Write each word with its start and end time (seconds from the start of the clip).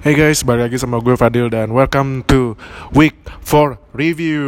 Hey 0.00 0.16
guys, 0.16 0.40
balik 0.48 0.72
lagi 0.72 0.80
sama 0.80 0.96
gue 1.04 1.12
Fadil 1.12 1.52
dan 1.52 1.76
welcome 1.76 2.24
to 2.24 2.56
Week 2.96 3.20
4 3.44 3.76
Review 3.92 4.40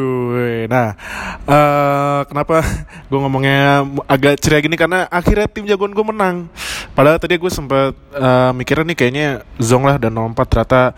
Nah, 0.65 0.97
uh, 1.45 2.25
kenapa 2.25 2.65
gue 3.13 3.21
ngomongnya 3.21 3.85
agak 4.09 4.41
ceria 4.41 4.65
gini 4.65 4.81
Karena 4.81 5.05
akhirnya 5.13 5.45
tim 5.53 5.69
jagoan 5.69 5.93
gue 5.93 6.01
menang 6.09 6.49
Padahal 6.97 7.21
tadi 7.21 7.37
gue 7.37 7.53
sempat 7.53 7.93
uh, 8.17 8.57
mikirnya 8.57 8.89
nih 8.89 8.97
kayaknya 8.97 9.29
Zong 9.61 9.85
lah 9.85 10.01
dan 10.01 10.17
04 10.17 10.41
ternyata 10.49 10.97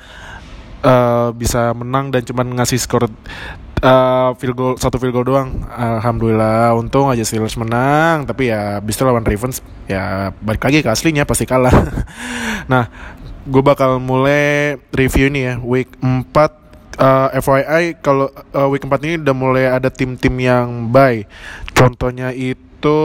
uh, 0.87 1.35
bisa 1.35 1.75
menang 1.75 2.15
dan 2.15 2.23
cuma 2.23 2.47
ngasih 2.47 2.79
skor 2.79 3.11
uh, 3.85 4.31
field 4.41 4.57
goal 4.57 4.73
satu 4.81 4.97
field 4.97 5.13
goal 5.13 5.27
doang. 5.29 5.63
Alhamdulillah 5.69 6.73
untung 6.75 7.13
aja 7.13 7.23
Steelers 7.23 7.61
menang, 7.61 8.25
tapi 8.25 8.49
ya 8.49 8.81
bis 8.81 8.97
lawan 9.01 9.23
Ravens 9.23 9.61
ya 9.85 10.33
balik 10.41 10.65
lagi 10.65 10.81
ke 10.81 10.89
aslinya 10.89 11.29
pasti 11.29 11.45
kalah. 11.45 11.73
nah, 12.73 12.89
gue 13.45 13.63
bakal 13.63 14.01
mulai 14.01 14.77
review 14.93 15.29
ini 15.29 15.41
ya. 15.45 15.55
Week 15.61 15.89
4 16.01 16.33
uh, 16.97 17.29
FYI 17.37 18.01
kalau 18.01 18.33
uh, 18.57 18.69
week 18.73 18.85
4 18.85 19.05
ini 19.05 19.15
udah 19.21 19.37
mulai 19.37 19.65
ada 19.69 19.93
tim-tim 19.93 20.35
yang 20.41 20.89
buy 20.89 21.29
contohnya 21.77 22.33
itu 22.33 22.99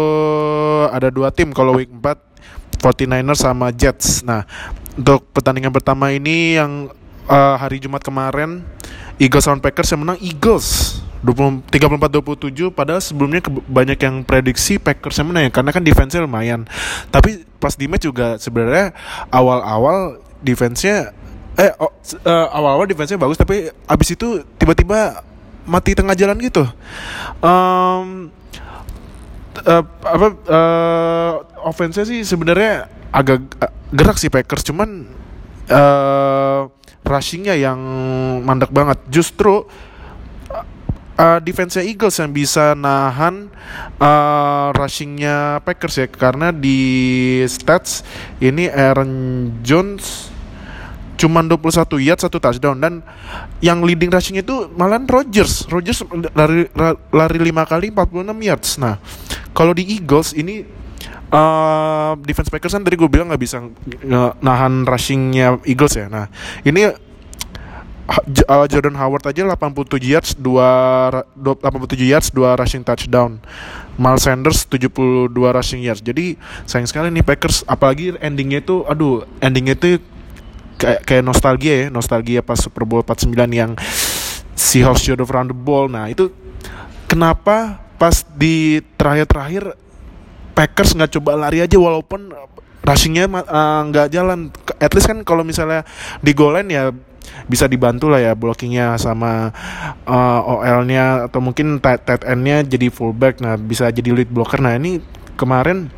ada 0.91 1.11
dua 1.11 1.31
tim. 1.35 1.51
Kalau 1.51 1.75
week 1.75 1.91
4 1.91 2.79
49ers 2.79 3.43
sama 3.43 3.71
Jets. 3.75 4.23
Nah 4.23 4.47
untuk 4.95 5.27
pertandingan 5.35 5.71
pertama 5.71 6.11
ini 6.11 6.55
yang 6.59 6.91
uh, 7.27 7.55
hari 7.59 7.79
Jumat 7.79 8.03
kemarin 8.03 8.63
Eagles 9.19 9.47
lawan 9.47 9.59
Packers 9.59 9.91
yang 9.91 10.03
menang 10.07 10.19
Eagles 10.23 10.99
34-27 11.19 12.71
padahal 12.71 13.03
sebelumnya 13.03 13.43
banyak 13.67 13.99
yang 13.99 14.23
prediksi 14.23 14.79
Packers 14.79 15.19
yang 15.19 15.27
menang 15.35 15.47
ya 15.47 15.51
karena 15.51 15.71
kan 15.75 15.83
defense-nya 15.83 16.23
lumayan. 16.23 16.63
Tapi 17.11 17.43
pas 17.59 17.75
di 17.75 17.91
match 17.91 18.07
juga 18.07 18.39
sebenarnya 18.39 18.95
awal-awal 19.27 20.28
defense-nya 20.39 21.11
eh 21.59 21.71
oh, 21.75 21.91
uh, 21.91 22.47
awal-awal 22.55 22.87
defense-nya 22.87 23.19
bagus 23.19 23.35
tapi 23.35 23.67
abis 23.67 24.15
itu 24.15 24.47
tiba-tiba 24.55 25.23
mati 25.67 25.93
tengah 25.93 26.15
jalan 26.15 26.39
gitu. 26.39 26.63
Um, 27.43 28.31
uh, 29.67 29.83
apa 29.85 30.27
uh, 30.47 31.33
offense-nya 31.67 32.07
sih 32.07 32.23
sebenarnya 32.23 32.87
agak 33.11 33.43
gerak 33.91 34.17
sih 34.17 34.31
Packers 34.31 34.63
cuman 34.65 35.11
uh, 35.67 36.71
rushingnya 37.03 37.59
yang 37.59 37.79
mandek 38.45 38.71
banget. 38.71 38.97
Justru 39.11 39.67
uh, 41.19 41.39
defense 41.43 41.83
Eagles 41.83 42.15
yang 42.23 42.31
bisa 42.31 42.71
nahan 42.73 43.51
uh, 43.99 44.71
rushingnya 44.71 45.59
Packers 45.67 45.95
ya 45.99 46.07
karena 46.07 46.55
di 46.55 46.79
stats 47.51 48.07
ini 48.39 48.71
Aaron 48.71 49.11
Jones 49.59 50.31
cuman 51.19 51.51
21 51.51 51.99
yard 51.99 52.19
satu 52.23 52.39
touchdown 52.39 52.79
dan 52.79 52.93
yang 53.59 53.83
leading 53.83 54.07
rushing 54.07 54.39
itu 54.39 54.71
malah 54.79 55.03
Rogers 55.03 55.67
Rogers 55.67 56.07
lari 56.31 56.71
lari 57.11 57.37
5 57.43 57.51
kali 57.67 57.87
46 57.91 58.47
yards 58.47 58.69
nah 58.79 58.95
kalau 59.51 59.75
di 59.75 59.83
Eagles 59.99 60.31
ini 60.31 60.63
uh, 61.35 62.15
defense 62.23 62.47
Packers 62.47 62.71
kan 62.71 62.87
tadi 62.87 62.95
gue 62.95 63.09
bilang 63.11 63.27
nggak 63.27 63.41
bisa 63.43 63.59
nahan 64.39 64.87
rushingnya 64.87 65.59
Eagles 65.67 65.99
ya 65.99 66.07
nah 66.07 66.31
ini 66.63 66.87
uh, 68.47 68.65
Jordan 68.65 68.95
Howard 68.97 69.27
aja 69.27 69.45
87 69.45 69.99
yards 70.01 70.31
2 70.39 71.35
87 71.35 71.99
yards 71.99 72.29
2 72.33 72.59
rushing 72.59 72.83
touchdown. 72.83 73.37
Miles 73.99 74.23
Sanders 74.23 74.63
72 74.71 75.27
rushing 75.35 75.83
yards. 75.83 75.99
Jadi 75.99 76.39
sayang 76.63 76.87
sekali 76.87 77.11
nih 77.11 77.25
Packers 77.27 77.67
apalagi 77.67 78.15
endingnya 78.23 78.63
itu 78.63 78.87
aduh 78.87 79.27
endingnya 79.43 79.75
itu 79.75 79.99
kayak 80.79 81.03
kayak 81.03 81.23
nostalgia 81.27 81.73
ya, 81.75 81.87
nostalgia 81.91 82.39
pas 82.39 82.55
Super 82.55 82.87
Bowl 82.87 83.03
49 83.03 83.35
yang 83.51 83.75
Seahawks 84.55 85.03
should 85.03 85.19
have 85.19 85.31
run 85.31 85.51
the 85.51 85.55
ball. 85.55 85.91
Nah, 85.91 86.07
itu 86.07 86.31
kenapa 87.11 87.83
pas 87.99 88.23
di 88.23 88.79
terakhir-terakhir 88.95 89.75
Packers 90.55 90.95
nggak 90.95 91.19
coba 91.19 91.39
lari 91.39 91.63
aja 91.63 91.79
walaupun 91.79 92.31
rushingnya 92.83 93.27
uh, 93.31 93.81
nggak 93.91 94.07
uh, 94.07 94.11
jalan. 94.11 94.51
At 94.79 94.91
least 94.95 95.07
kan 95.07 95.23
kalau 95.27 95.43
misalnya 95.43 95.83
di 96.23 96.31
goal 96.31 96.55
line 96.55 96.71
ya 96.71 96.83
bisa 97.45 97.65
dibantu 97.69 98.09
lah 98.09 98.21
ya 98.21 98.33
blockingnya 98.33 98.97
sama 98.97 99.53
uh, 100.05 100.41
OL-nya 100.43 101.29
atau 101.29 101.39
mungkin 101.41 101.81
tight, 101.81 102.05
tight 102.05 102.23
end-nya 102.25 102.65
jadi 102.65 102.89
fullback 102.89 103.41
nah 103.41 103.55
bisa 103.57 103.89
jadi 103.89 104.13
lead 104.13 104.29
blocker 104.29 104.61
nah 104.61 104.75
ini 104.77 105.01
kemarin 105.37 105.89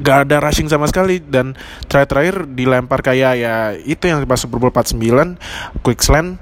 gak 0.00 0.26
ada 0.26 0.42
rushing 0.42 0.66
sama 0.66 0.88
sekali 0.90 1.22
dan 1.22 1.54
terakhir-terakhir 1.86 2.50
dilempar 2.50 3.00
kayak 3.04 3.32
ya 3.38 3.54
itu 3.78 4.10
yang 4.10 4.24
pas 4.26 4.40
Super 4.40 4.58
Bowl 4.58 4.74
49 4.74 5.38
quick 5.84 6.00
slant 6.02 6.40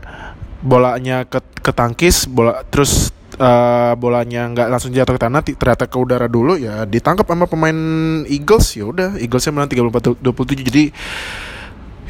bolanya 0.63 1.27
ke, 1.27 1.43
ke 1.59 1.73
tangkis 1.75 2.31
bola 2.31 2.63
terus 2.71 3.11
uh, 3.43 3.93
bolanya 3.99 4.47
nggak 4.47 4.69
langsung 4.71 4.95
jatuh 4.95 5.19
ke 5.19 5.23
tanah 5.27 5.41
ternyata 5.43 5.85
ke 5.91 5.97
udara 5.99 6.31
dulu 6.31 6.55
ya 6.55 6.87
ditangkap 6.87 7.27
sama 7.27 7.51
pemain 7.51 7.79
Eagles 8.31 8.79
ya 8.79 8.87
udah 8.89 9.19
Eaglesnya 9.19 9.53
menang 9.53 9.71
34 9.71 10.23
27 10.23 10.69
jadi 10.71 10.85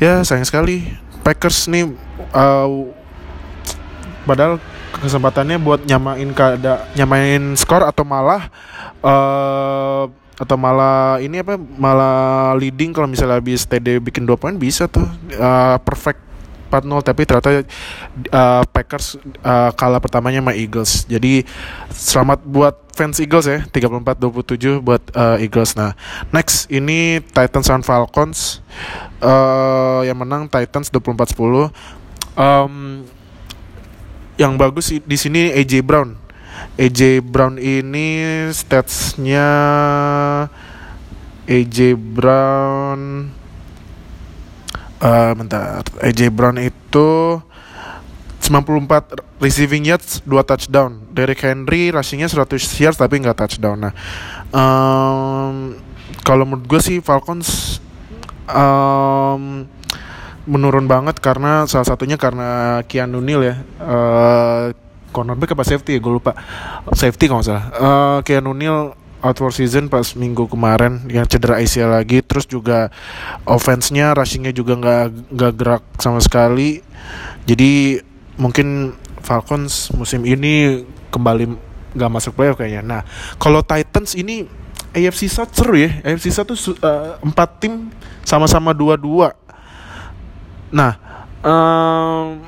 ya 0.03 0.27
sayang 0.27 0.47
sekali. 0.47 0.83
Packers 1.23 1.71
nih 1.71 1.87
uh, 2.35 2.91
padahal 4.27 4.59
kesempatannya 4.99 5.63
buat 5.63 5.87
nyamain 5.87 6.35
keada 6.35 6.91
nyamain 6.99 7.55
skor 7.55 7.87
atau 7.87 8.03
malah 8.03 8.51
uh, 9.07 10.11
atau 10.41 10.57
malah 10.57 11.21
ini 11.21 11.45
apa 11.45 11.61
malah 11.61 12.57
leading 12.57 12.97
kalau 12.97 13.07
misalnya 13.07 13.37
habis 13.37 13.69
TD 13.69 14.01
bikin 14.01 14.25
dua 14.25 14.41
poin 14.41 14.57
bisa 14.57 14.89
tuh 14.89 15.05
uh, 15.37 15.77
perfect 15.85 16.33
4-0 16.73 17.05
tapi 17.05 17.29
ternyata 17.29 17.69
uh, 18.33 18.65
Packers 18.65 19.21
uh, 19.45 19.69
kalah 19.77 20.01
pertamanya 20.01 20.41
sama 20.41 20.57
Eagles. 20.57 21.05
Jadi 21.05 21.45
selamat 21.93 22.41
buat 22.49 22.75
fans 22.97 23.21
Eagles 23.21 23.45
ya 23.45 23.61
34-27 23.69 24.81
buat 24.81 25.05
uh, 25.13 25.37
Eagles. 25.37 25.77
Nah, 25.77 25.93
next 26.33 26.73
ini 26.73 27.21
Titans 27.21 27.69
and 27.69 27.85
Falcons 27.85 28.65
uh, 29.21 30.01
yang 30.09 30.17
menang 30.17 30.49
Titans 30.49 30.89
24-10. 30.89 31.69
Um, 32.33 33.05
yang 34.41 34.57
bagus 34.57 34.89
di 34.89 35.17
sini 35.21 35.53
AJ 35.53 35.85
Brown. 35.85 36.17
AJ 36.81 37.21
Brown 37.21 37.61
ini 37.61 38.49
statsnya 38.55 39.49
AJ 41.45 41.99
Brown 41.99 43.29
uh, 45.03 45.33
bentar. 45.37 45.85
AJ 46.01 46.33
Brown 46.33 46.57
itu 46.63 47.43
94 48.43 49.43
receiving 49.43 49.87
yards 49.87 50.23
2 50.25 50.33
touchdown. 50.49 51.03
Derrick 51.13 51.43
Henry 51.43 51.91
rushingnya 51.93 52.31
100 52.31 52.59
yards 52.81 52.99
tapi 52.99 53.21
nggak 53.21 53.37
touchdown. 53.37 53.91
Nah 53.91 53.95
um, 54.55 55.77
kalau 56.23 56.47
menurut 56.47 56.67
gue 56.67 56.81
sih 56.81 56.99
Falcons 57.03 57.79
um, 58.51 59.67
menurun 60.43 60.91
banget 60.91 61.23
karena 61.23 61.67
salah 61.71 61.87
satunya 61.87 62.19
karena 62.19 62.81
Keanu 62.87 63.23
Neal 63.23 63.43
ya. 63.43 63.57
Uh, 63.79 64.75
cornerback 65.13 65.53
apa 65.53 65.65
safety 65.69 65.97
ya? 65.97 66.01
Gue 66.01 66.19
lupa. 66.19 66.33
Safety 66.97 67.29
kalau 67.29 67.45
nggak 67.45 67.49
salah. 67.53 67.65
Uh, 67.77 68.19
Keanu 68.25 68.57
Neal 68.57 68.97
out 69.23 69.39
for 69.39 69.55
season 69.55 69.87
pas 69.87 70.05
minggu 70.19 70.51
kemarin 70.51 71.07
yang 71.07 71.29
cedera 71.31 71.63
ACL 71.63 71.95
lagi. 71.95 72.25
Terus 72.27 72.49
juga 72.51 72.91
offense-nya 73.47 74.17
rushingnya 74.19 74.51
juga 74.51 74.75
nggak 74.75 75.31
nggak 75.31 75.53
gerak 75.55 75.85
sama 76.03 76.19
sekali. 76.19 76.83
Jadi 77.47 78.03
mungkin 78.41 78.99
Falcons 79.23 79.95
musim 79.95 80.27
ini 80.27 80.83
kembali 81.15 81.45
nggak 81.95 82.11
masuk 82.11 82.35
playoff 82.35 82.59
kayaknya. 82.59 82.83
Nah 82.83 83.01
kalau 83.39 83.63
Titans 83.63 84.19
ini 84.19 84.49
AFC 84.93 85.31
South 85.31 85.55
seru 85.55 85.79
ya. 85.79 86.03
AFC 86.03 86.35
South 86.35 86.51
tuh 86.51 86.59
uh, 86.83 87.17
empat 87.23 87.63
tim 87.63 87.95
sama-sama 88.27 88.75
dua-dua. 88.75 89.39
Nah 90.75 90.99
um, 91.47 92.43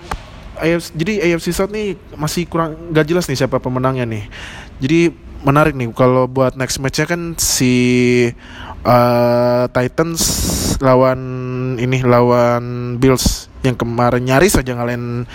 AFC, 0.59 0.95
jadi 0.95 1.13
AFC 1.31 1.51
South 1.51 1.73
nih 1.73 1.99
masih 2.15 2.47
kurang 2.47 2.95
nggak 2.95 3.07
jelas 3.07 3.25
nih 3.27 3.39
siapa 3.45 3.59
pemenangnya 3.59 4.07
nih. 4.07 4.25
Jadi 4.79 5.01
menarik 5.45 5.77
nih 5.77 5.93
kalau 5.93 6.25
buat 6.25 6.57
next 6.57 6.81
matchnya 6.81 7.05
kan 7.05 7.37
si 7.37 7.75
uh, 8.87 9.65
Titans 9.69 10.23
lawan 10.81 11.21
ini 11.77 12.01
lawan 12.01 12.97
Bills 12.97 13.53
yang 13.61 13.77
kemarin 13.77 14.25
nyaris 14.25 14.57
saja 14.57 14.73
ngalahin 14.77 15.29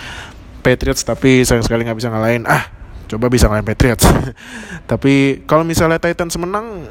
Patriots 0.60 1.06
tapi 1.06 1.46
sayang 1.46 1.64
sekali 1.64 1.86
nggak 1.86 1.98
bisa 1.98 2.12
ngalahin. 2.12 2.44
Ah 2.44 2.80
coba 3.10 3.26
bisa 3.26 3.50
ngalahin 3.50 3.66
Patriots. 3.66 4.06
Tapi 4.90 5.42
kalau 5.50 5.66
misalnya 5.66 5.98
Titans 5.98 6.38
menang 6.38 6.86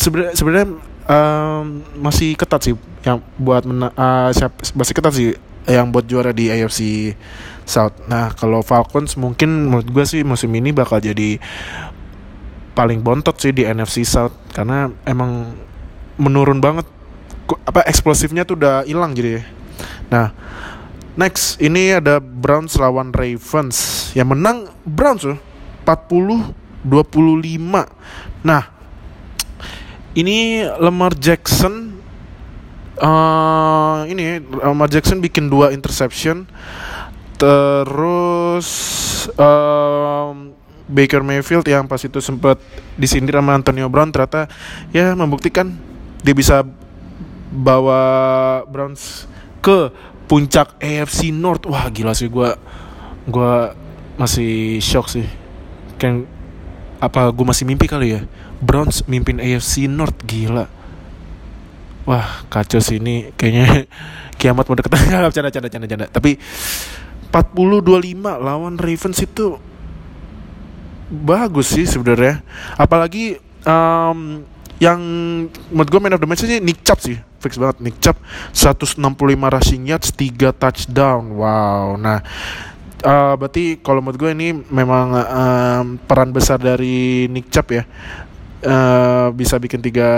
sebenarnya 0.00 0.32
sebenarnya 0.32 0.66
um, 1.04 1.84
masih 2.00 2.32
ketat 2.40 2.60
sih 2.64 2.74
yang 3.04 3.20
buat 3.36 3.68
mena 3.68 3.92
uh, 3.92 4.32
siap, 4.32 4.56
masih 4.72 4.94
ketat 4.96 5.12
sih 5.12 5.36
yang 5.70 5.94
buat 5.94 6.04
juara 6.10 6.34
di 6.34 6.50
AFC 6.50 7.14
South. 7.62 7.94
Nah 8.10 8.34
kalau 8.34 8.66
Falcons 8.66 9.14
mungkin 9.14 9.70
menurut 9.70 9.86
gue 9.86 10.04
sih 10.04 10.26
musim 10.26 10.50
ini 10.52 10.74
bakal 10.74 10.98
jadi 10.98 11.38
paling 12.74 13.00
bontot 13.06 13.38
sih 13.38 13.54
di 13.54 13.62
NFC 13.62 14.02
South 14.02 14.34
karena 14.50 14.90
emang 15.06 15.54
menurun 16.18 16.58
banget 16.58 16.86
apa 17.66 17.82
eksplosifnya 17.86 18.46
tuh 18.46 18.58
udah 18.58 18.86
hilang 18.86 19.14
jadi 19.14 19.42
Nah, 20.10 20.34
next 21.14 21.56
ini 21.62 21.94
ada 21.94 22.18
Browns 22.18 22.74
lawan 22.76 23.14
Ravens. 23.14 24.10
Yang 24.12 24.28
menang 24.34 24.58
Browns 24.82 25.22
loh. 25.24 25.38
40 25.86 26.52
25. 26.80 27.86
Nah, 28.42 28.62
ini 30.18 30.66
Lamar 30.80 31.14
Jackson 31.14 31.89
uh, 33.00 34.04
ini 34.06 34.38
Lamar 34.60 34.92
Jackson 34.92 35.18
bikin 35.24 35.48
dua 35.48 35.72
interception 35.72 36.44
terus 37.40 38.68
um, 39.40 40.52
Baker 40.90 41.24
Mayfield 41.24 41.64
yang 41.64 41.88
pas 41.88 42.02
itu 42.02 42.20
sempat 42.20 42.60
disindir 43.00 43.38
sama 43.40 43.56
Antonio 43.56 43.88
Brown 43.88 44.12
ternyata 44.12 44.50
ya 44.92 45.16
membuktikan 45.16 45.72
dia 46.20 46.36
bisa 46.36 46.66
bawa 47.50 48.02
Browns 48.68 49.24
ke 49.64 49.90
puncak 50.30 50.78
AFC 50.78 51.34
North. 51.34 51.66
Wah, 51.66 51.90
gila 51.90 52.14
sih 52.14 52.30
gua 52.30 52.54
gua 53.26 53.74
masih 54.14 54.78
shock 54.78 55.10
sih. 55.10 55.26
Kayak 55.98 56.28
apa 57.00 57.32
gue 57.32 57.44
masih 57.48 57.64
mimpi 57.64 57.88
kali 57.88 58.14
ya? 58.14 58.20
Browns 58.60 59.08
mimpin 59.08 59.40
AFC 59.40 59.88
North 59.88 60.20
gila. 60.28 60.68
Wah, 62.08 62.44
kacau 62.48 62.80
sih 62.80 62.96
ini 63.02 63.32
kayaknya 63.36 63.84
kiamat 64.40 64.64
mau 64.68 64.76
deket. 64.76 64.92
canda 65.36 65.50
canda 65.52 65.68
canda 65.68 65.86
canda. 65.86 66.06
Tapi 66.08 66.40
40-25 67.30 68.18
lawan 68.20 68.74
Ravens 68.80 69.18
itu 69.20 69.58
bagus 71.10 71.76
sih 71.76 71.84
sebenarnya. 71.84 72.40
Apalagi 72.80 73.38
um, 73.66 74.42
yang 74.80 75.00
menurut 75.68 75.88
gue 75.92 76.00
man 76.00 76.16
of 76.16 76.20
the 76.24 76.26
match 76.26 76.40
sih 76.40 76.58
Nick 76.58 76.80
Chubb 76.80 77.04
sih 77.04 77.20
fix 77.36 77.60
banget 77.60 77.84
Nick 77.84 78.00
Chubb 78.00 78.16
165 78.56 78.96
rushing 79.36 79.84
yards 79.84 80.08
3 80.16 80.56
touchdown 80.56 81.36
wow 81.36 82.00
nah 82.00 82.24
uh, 83.04 83.36
berarti 83.36 83.84
kalau 83.84 84.00
menurut 84.00 84.16
gue 84.16 84.32
ini 84.32 84.56
memang 84.72 85.06
um, 85.12 85.86
peran 86.00 86.32
besar 86.32 86.56
dari 86.56 87.28
Nick 87.28 87.52
Chubb 87.52 87.68
ya 87.76 87.84
uh, 88.64 89.28
bisa 89.34 89.56
bikin 89.60 89.80
tiga 89.84 90.10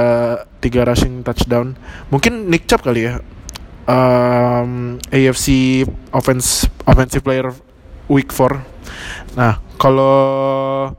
tiga 0.63 0.87
rushing 0.87 1.23
touchdown. 1.27 1.75
Mungkin 2.09 2.49
Nick 2.49 2.67
Chubb 2.71 2.83
kali 2.87 3.11
ya. 3.11 3.23
Um, 3.83 5.03
AFC 5.11 5.83
offense 6.15 6.71
offensive 6.87 7.27
player 7.27 7.51
week 8.07 8.31
4 8.31 8.63
nah 9.35 9.59
kalau 9.75 10.95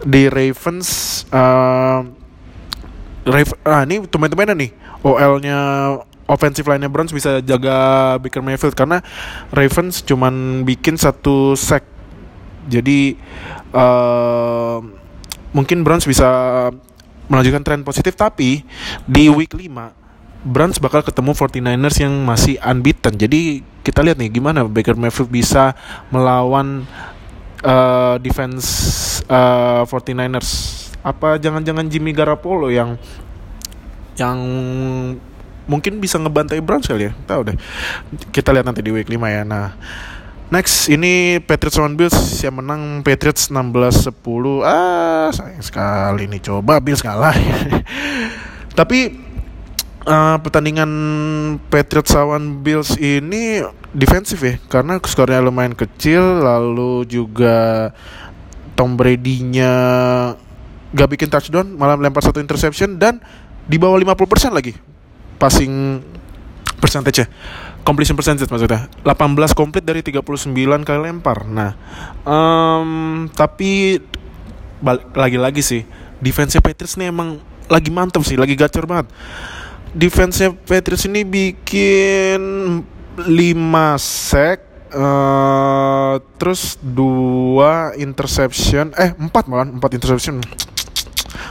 di 0.00 0.24
Ravens 0.32 1.20
uh, 1.28 2.00
Raven, 3.26 3.58
ah 3.66 3.82
ini 3.82 4.06
teman-teman 4.06 4.54
nih. 4.54 4.70
OL-nya 5.02 5.58
offensive 6.30 6.66
line 6.66 6.86
Browns 6.86 7.10
bisa 7.10 7.42
jaga 7.42 8.14
Baker 8.22 8.42
Mayfield 8.42 8.78
karena 8.78 9.02
Ravens 9.50 10.02
cuman 10.06 10.62
bikin 10.62 10.94
satu 10.94 11.58
sack. 11.58 11.82
Jadi 12.70 13.18
uh, 13.74 14.78
mungkin 15.56 15.80
Browns 15.80 16.04
bisa 16.04 16.28
melanjutkan 17.32 17.64
tren 17.64 17.80
positif 17.80 18.12
tapi 18.12 18.60
di 19.08 19.32
week 19.32 19.56
5 19.56 20.06
Browns 20.46 20.78
bakal 20.78 21.02
ketemu 21.02 21.34
49ers 21.34 21.96
yang 21.98 22.14
masih 22.22 22.54
unbeaten. 22.62 23.18
Jadi 23.18 23.66
kita 23.82 23.98
lihat 24.06 24.14
nih 24.22 24.30
gimana 24.30 24.62
Baker 24.62 24.94
Mayfield 24.94 25.26
bisa 25.26 25.74
melawan 26.14 26.86
uh, 27.66 28.14
defense 28.22 28.66
uh, 29.26 29.82
49ers. 29.90 30.48
Apa 31.02 31.42
jangan-jangan 31.42 31.90
Jimmy 31.90 32.14
Garoppolo 32.14 32.70
yang 32.70 32.94
yang 34.14 34.38
mungkin 35.66 35.98
bisa 35.98 36.22
ngebantai 36.22 36.62
Browns 36.62 36.86
kali 36.86 37.10
ya? 37.10 37.12
Tahu 37.26 37.40
deh. 37.50 37.56
Kita 38.30 38.54
lihat 38.54 38.70
nanti 38.70 38.86
di 38.86 38.94
week 38.94 39.10
5 39.10 39.18
ya. 39.26 39.42
Nah 39.42 39.74
next 40.52 40.88
ini 40.92 41.42
Patriots 41.42 41.76
lawan 41.78 41.94
Bills. 41.98 42.16
Yang 42.42 42.54
menang 42.62 42.82
Patriots 43.02 43.48
16-10 43.48 44.12
ah 44.62 45.30
sayang 45.34 45.64
sekali 45.64 46.30
nih. 46.30 46.40
Coba 46.42 46.78
Bills 46.78 47.02
kalah. 47.02 47.34
Tapi 48.78 49.26
uh, 50.06 50.36
pertandingan 50.40 50.90
Patriots 51.68 52.14
lawan 52.14 52.62
Bills 52.62 52.94
ini 52.96 53.60
defensif 53.92 54.38
ya 54.40 54.54
karena 54.70 55.02
skornya 55.02 55.42
lumayan 55.42 55.74
kecil 55.74 56.22
lalu 56.40 57.04
juga 57.04 57.90
Tom 58.78 58.94
Brady-nya 58.94 59.72
gak 60.92 61.08
bikin 61.12 61.28
touchdown 61.28 61.74
malah 61.74 61.98
lempar 61.98 62.22
satu 62.22 62.38
interception 62.38 62.96
dan 62.96 63.18
di 63.66 63.76
bawah 63.76 63.98
50% 63.98 64.54
lagi 64.54 64.76
passing 65.36 66.00
percentage 66.78 67.24
ya 67.24 67.28
completion 67.86 68.18
percentage 68.18 68.50
maksudnya. 68.50 68.90
18 69.06 69.54
komplit 69.54 69.86
dari 69.86 70.02
39 70.02 70.50
kali 70.82 70.98
lempar. 70.98 71.46
Nah 71.46 71.78
um, 72.26 73.30
tapi 73.30 74.02
lagi-lagi 75.14 75.62
sih 75.62 75.82
defense 76.18 76.58
Patriots 76.58 76.98
ini 76.98 77.08
emang 77.08 77.40
lagi 77.70 77.88
mantap 77.94 78.26
sih 78.26 78.34
lagi 78.34 78.58
gacor 78.58 78.90
banget. 78.90 79.06
Defense 79.94 80.42
Patriots 80.66 81.06
ini 81.06 81.22
bikin 81.22 82.42
5 83.16 83.30
sack 83.96 84.58
uh, 84.92 86.14
terus 86.36 86.76
dua 86.80 87.96
interception 87.96 88.92
eh 88.94 89.16
empat 89.16 89.48
malah 89.48 89.66
empat 89.66 89.96
interception 89.96 90.44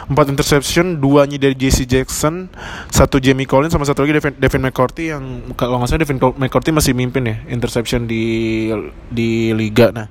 4 0.06 0.34
interception, 0.34 1.02
duanya 1.02 1.42
dari 1.42 1.58
JC 1.58 1.90
Jackson, 1.90 2.46
satu 2.94 3.18
Jamie 3.18 3.50
Collins 3.50 3.74
sama 3.74 3.90
satu 3.90 4.06
lagi 4.06 4.14
Devin, 4.22 4.34
Devin 4.38 4.62
McCourty 4.62 5.10
yang 5.10 5.24
kalau 5.58 5.82
nggak 5.82 5.90
salah 5.90 6.02
Devin 6.06 6.20
McCourty 6.22 6.70
masih 6.70 6.94
mimpin 6.94 7.26
ya 7.26 7.38
interception 7.50 8.06
di 8.06 8.70
di 9.10 9.50
liga. 9.58 9.90
Nah, 9.90 10.08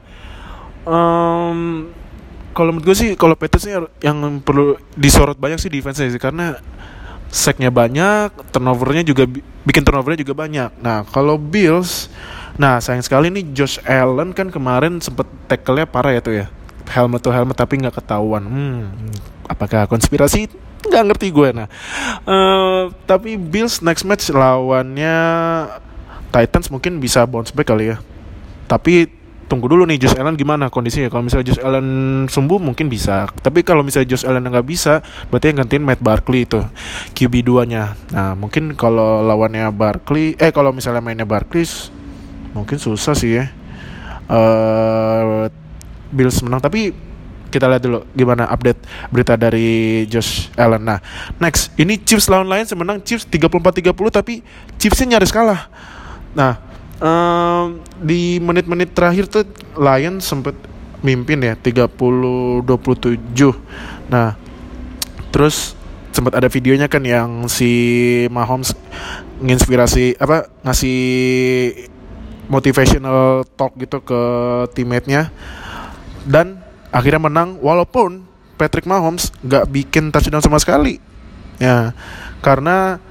um, 0.83 1.87
kalau 2.51 2.75
menurut 2.75 2.91
gue 2.91 2.97
sih 2.97 3.11
kalau 3.15 3.39
Patriots 3.39 3.71
yang 4.03 4.19
perlu 4.43 4.75
disorot 4.99 5.39
banyak 5.39 5.63
sih 5.63 5.71
defense 5.71 6.03
sih 6.03 6.19
karena 6.19 6.59
sacknya 7.31 7.71
banyak, 7.71 8.35
turnovernya 8.51 9.07
juga 9.07 9.27
bikin 9.67 9.83
turnovernya 9.87 10.27
juga 10.27 10.35
banyak. 10.39 10.71
Nah, 10.83 11.07
kalau 11.07 11.39
Bills, 11.39 12.11
nah 12.59 12.83
sayang 12.83 13.03
sekali 13.03 13.31
nih 13.31 13.51
Josh 13.55 13.79
Allen 13.87 14.35
kan 14.35 14.51
kemarin 14.51 14.99
sempet 14.99 15.27
tackle-nya 15.47 15.87
parah 15.87 16.15
ya 16.15 16.23
tuh 16.23 16.35
ya 16.35 16.47
helmet 16.91 17.21
tuh 17.25 17.33
helmet 17.33 17.57
tapi 17.57 17.81
nggak 17.81 17.97
ketahuan 17.97 18.45
hmm, 18.45 18.83
apakah 19.49 19.87
konspirasi? 19.89 20.49
Nggak 20.85 21.05
ngerti 21.13 21.27
gue 21.33 21.49
nah. 21.57 21.69
Uh, 22.29 22.93
tapi 23.09 23.41
Bills 23.41 23.81
next 23.81 24.05
match 24.05 24.29
lawannya 24.29 25.17
Titans 26.29 26.69
mungkin 26.69 26.99
bisa 26.99 27.25
bounce 27.25 27.55
back 27.55 27.71
kali 27.71 27.95
ya. 27.95 27.97
Tapi 28.69 29.09
tunggu 29.45 29.69
dulu 29.69 29.85
nih 29.87 30.01
Josh 30.01 30.17
Allen 30.19 30.35
gimana 30.35 30.73
kondisinya? 30.73 31.07
Kalau 31.13 31.23
misalnya 31.23 31.47
Josh 31.53 31.63
Allen 31.63 31.89
sembuh 32.27 32.59
mungkin 32.59 32.91
bisa. 32.91 33.29
Tapi 33.31 33.63
kalau 33.63 33.87
misalnya 33.87 34.11
Josh 34.13 34.27
Allen 34.27 34.45
nggak 34.45 34.67
bisa 34.67 35.05
berarti 35.31 35.53
yang 35.53 35.65
gantiin 35.65 35.85
Matt 35.85 36.01
Barkley 36.03 36.49
itu 36.49 36.61
QB 37.15 37.45
2 37.45 37.71
nya 37.71 37.95
nah 38.11 38.35
mungkin 38.35 38.75
kalau 38.75 39.23
lawannya 39.23 39.69
Barkley 39.71 40.35
eh 40.41 40.51
kalau 40.51 40.75
misalnya 40.75 41.05
mainnya 41.05 41.29
Barkley 41.29 41.65
mungkin 42.57 42.79
susah 42.83 43.15
sih 43.15 43.39
ya. 43.39 43.51
Uh, 44.27 45.47
Bills 46.15 46.41
menang. 46.43 46.63
Tapi 46.63 46.95
kita 47.55 47.71
lihat 47.71 47.83
dulu 47.87 48.03
gimana 48.19 48.51
update 48.51 48.83
berita 49.15 49.39
dari 49.39 50.03
Josh 50.11 50.51
Allen. 50.59 50.83
Nah, 50.83 50.99
next 51.39 51.71
ini 51.79 51.95
Chiefs 52.03 52.27
lawan 52.27 52.51
Lions 52.51 52.75
menang 52.75 52.99
Chiefs 53.07 53.23
34-30 53.31 53.95
tapi 54.11 54.43
Chiefsnya 54.83 55.15
nyaris 55.15 55.31
kalah. 55.31 55.71
Nah, 56.35 56.59
um, 56.99 57.79
di 58.03 58.43
menit-menit 58.43 58.91
terakhir 58.91 59.31
tuh 59.31 59.47
Lions 59.79 60.27
sempat 60.27 60.59
mimpin 61.07 61.39
ya 61.39 61.55
30-27. 61.55 62.67
Nah, 64.11 64.35
terus 65.31 65.79
sempat 66.11 66.35
ada 66.35 66.51
videonya 66.51 66.91
kan 66.91 67.03
yang 67.07 67.47
si 67.47 67.71
Mahomes 68.31 68.75
nginspirasi 69.43 70.19
apa 70.19 70.51
ngasih 70.67 70.99
motivational 72.49 73.45
talk 73.57 73.77
gitu 73.77 74.01
ke 74.01 74.21
teammate-nya 74.77 75.33
dan 76.25 76.64
akhirnya 76.95 77.27
menang 77.27 77.59
walaupun 77.59 78.23
Patrick 78.55 78.87
Mahomes 78.87 79.35
nggak 79.43 79.67
bikin 79.67 80.15
touchdown 80.15 80.39
sama 80.39 80.63
sekali. 80.63 81.03
Ya 81.59 81.91
karena 82.39 83.03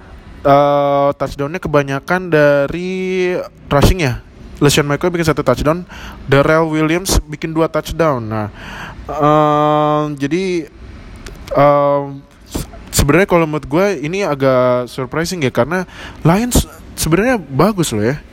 uh, 0.48 1.12
touchdownnya 1.20 1.60
kebanyakan 1.60 2.32
dari 2.32 3.36
rushing 3.68 4.08
ya. 4.08 4.24
LeSean 4.64 4.88
McCoy 4.88 5.12
bikin 5.12 5.28
satu 5.28 5.44
touchdown 5.44 5.84
Darrell 6.32 6.72
Williams 6.72 7.20
bikin 7.28 7.52
dua 7.52 7.68
touchdown. 7.68 8.24
Nah 8.24 8.48
uh, 9.12 10.08
jadi 10.16 10.72
uh, 11.52 12.16
sebenarnya 12.96 13.28
kalau 13.28 13.44
menurut 13.44 13.68
gue 13.68 13.86
ini 14.00 14.24
agak 14.24 14.88
surprising 14.88 15.44
ya 15.44 15.52
karena 15.52 15.84
Lions 16.24 16.64
sebenarnya 16.96 17.36
bagus 17.36 17.92
loh 17.92 18.08
ya. 18.08 18.24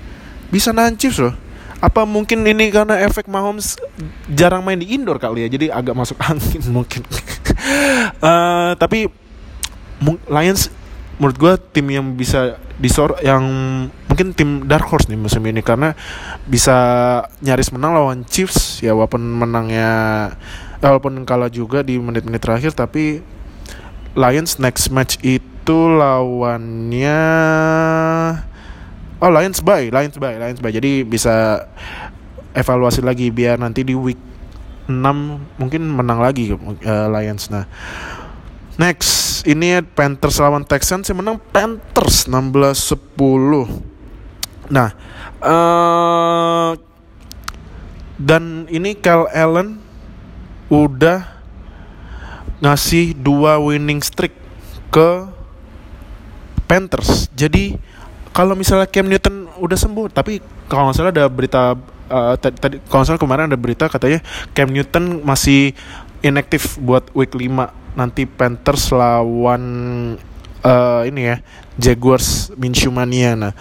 Bisa 0.55 0.71
nancip 0.71 1.15
loh 1.19 1.50
apa 1.81 2.05
mungkin 2.05 2.45
ini 2.45 2.69
karena 2.69 3.01
efek 3.09 3.25
Mahomes 3.25 3.81
jarang 4.29 4.61
main 4.61 4.77
di 4.77 4.93
indoor 4.93 5.17
kali 5.17 5.49
ya? 5.49 5.49
Jadi 5.49 5.73
agak 5.73 5.97
masuk 5.97 6.21
angin 6.29 6.61
mungkin. 6.69 7.03
Uh, 8.21 8.77
tapi 8.83 9.09
Lions 10.29 10.69
menurut 11.21 11.37
gue 11.37 11.53
tim 11.77 11.87
yang 11.93 12.17
bisa 12.17 12.57
disor 12.81 13.21
yang 13.21 13.45
mungkin 14.09 14.33
tim 14.33 14.65
dark 14.65 14.89
horse 14.93 15.09
nih 15.09 15.17
musim 15.17 15.41
ini. 15.49 15.65
Karena 15.65 15.97
bisa 16.45 16.77
nyaris 17.41 17.73
menang 17.73 17.97
lawan 17.97 18.29
Chiefs 18.29 18.85
ya 18.85 18.93
walaupun 18.93 19.25
menangnya 19.25 19.91
eh, 20.85 20.89
walaupun 20.89 21.25
kalah 21.25 21.49
juga 21.49 21.81
di 21.81 21.97
menit-menit 21.97 22.45
terakhir 22.45 22.77
tapi 22.77 23.25
Lions 24.13 24.61
next 24.61 24.93
match 24.93 25.17
itu 25.23 25.79
lawannya 25.87 27.23
oh 29.21 29.31
Lions 29.31 29.61
by 29.61 29.93
Lions 29.93 30.17
by 30.17 30.37
Lions 30.41 30.61
by 30.61 30.73
jadi 30.73 31.05
bisa 31.05 31.65
evaluasi 32.57 33.05
lagi 33.05 33.31
biar 33.31 33.61
nanti 33.61 33.87
di 33.87 33.95
week 33.95 34.19
6 34.91 34.97
mungkin 35.61 35.83
menang 35.87 36.19
lagi 36.19 36.51
uh, 36.57 37.07
Lions 37.13 37.53
nah 37.53 37.69
Next, 38.81 39.45
ini 39.45 39.77
Panthers 39.85 40.41
lawan 40.41 40.65
Texans 40.65 41.05
yang 41.13 41.21
menang 41.21 41.37
Panthers 41.53 42.25
16-10. 42.25 42.97
Nah, 44.73 44.97
uh, 45.45 46.73
dan 48.17 48.65
ini 48.73 48.97
Cal 48.97 49.29
Allen 49.37 49.85
udah 50.73 51.29
ngasih 52.65 53.13
dua 53.21 53.61
winning 53.61 54.01
streak 54.01 54.33
ke 54.89 55.29
Panthers. 56.65 57.29
Jadi 57.37 57.77
kalau 58.41 58.57
misalnya 58.57 58.89
Cam 58.89 59.05
Newton 59.05 59.53
udah 59.61 59.77
sembuh, 59.77 60.09
tapi 60.09 60.41
kalau 60.65 60.89
nggak 60.89 60.97
salah 60.97 61.13
ada 61.13 61.29
berita 61.29 61.77
uh, 62.09 62.33
tadi 62.41 62.81
kalau 62.89 63.05
nggak 63.05 63.09
salah 63.13 63.21
kemarin 63.21 63.53
ada 63.53 63.61
berita 63.61 63.85
katanya 63.93 64.25
Cam 64.57 64.73
Newton 64.73 65.21
masih 65.21 65.77
inaktif 66.25 66.81
buat 66.81 67.05
week 67.13 67.37
5 67.37 68.01
nanti 68.01 68.25
Panthers 68.25 68.97
lawan 68.97 69.63
uh, 70.65 71.05
ini 71.05 71.21
ya 71.21 71.37
Jaguars 71.77 72.49
Minshew 72.57 72.89
Mania. 72.89 73.37
Nah 73.37 73.53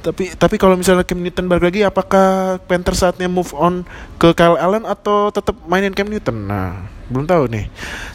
tapi 0.00 0.32
tapi 0.32 0.56
kalau 0.56 0.72
misalnya 0.72 1.04
Cam 1.04 1.20
Newton 1.20 1.44
balik 1.44 1.68
lagi 1.68 1.84
apakah 1.84 2.56
Panthers 2.64 3.04
saatnya 3.04 3.28
move 3.28 3.52
on 3.52 3.84
ke 4.16 4.32
Kyle 4.32 4.56
Allen 4.56 4.88
atau 4.88 5.28
tetap 5.28 5.52
mainin 5.68 5.92
Cam 5.92 6.08
Newton? 6.08 6.48
Nah 6.48 6.88
belum 7.12 7.28
tahu 7.28 7.44
nih. 7.52 7.68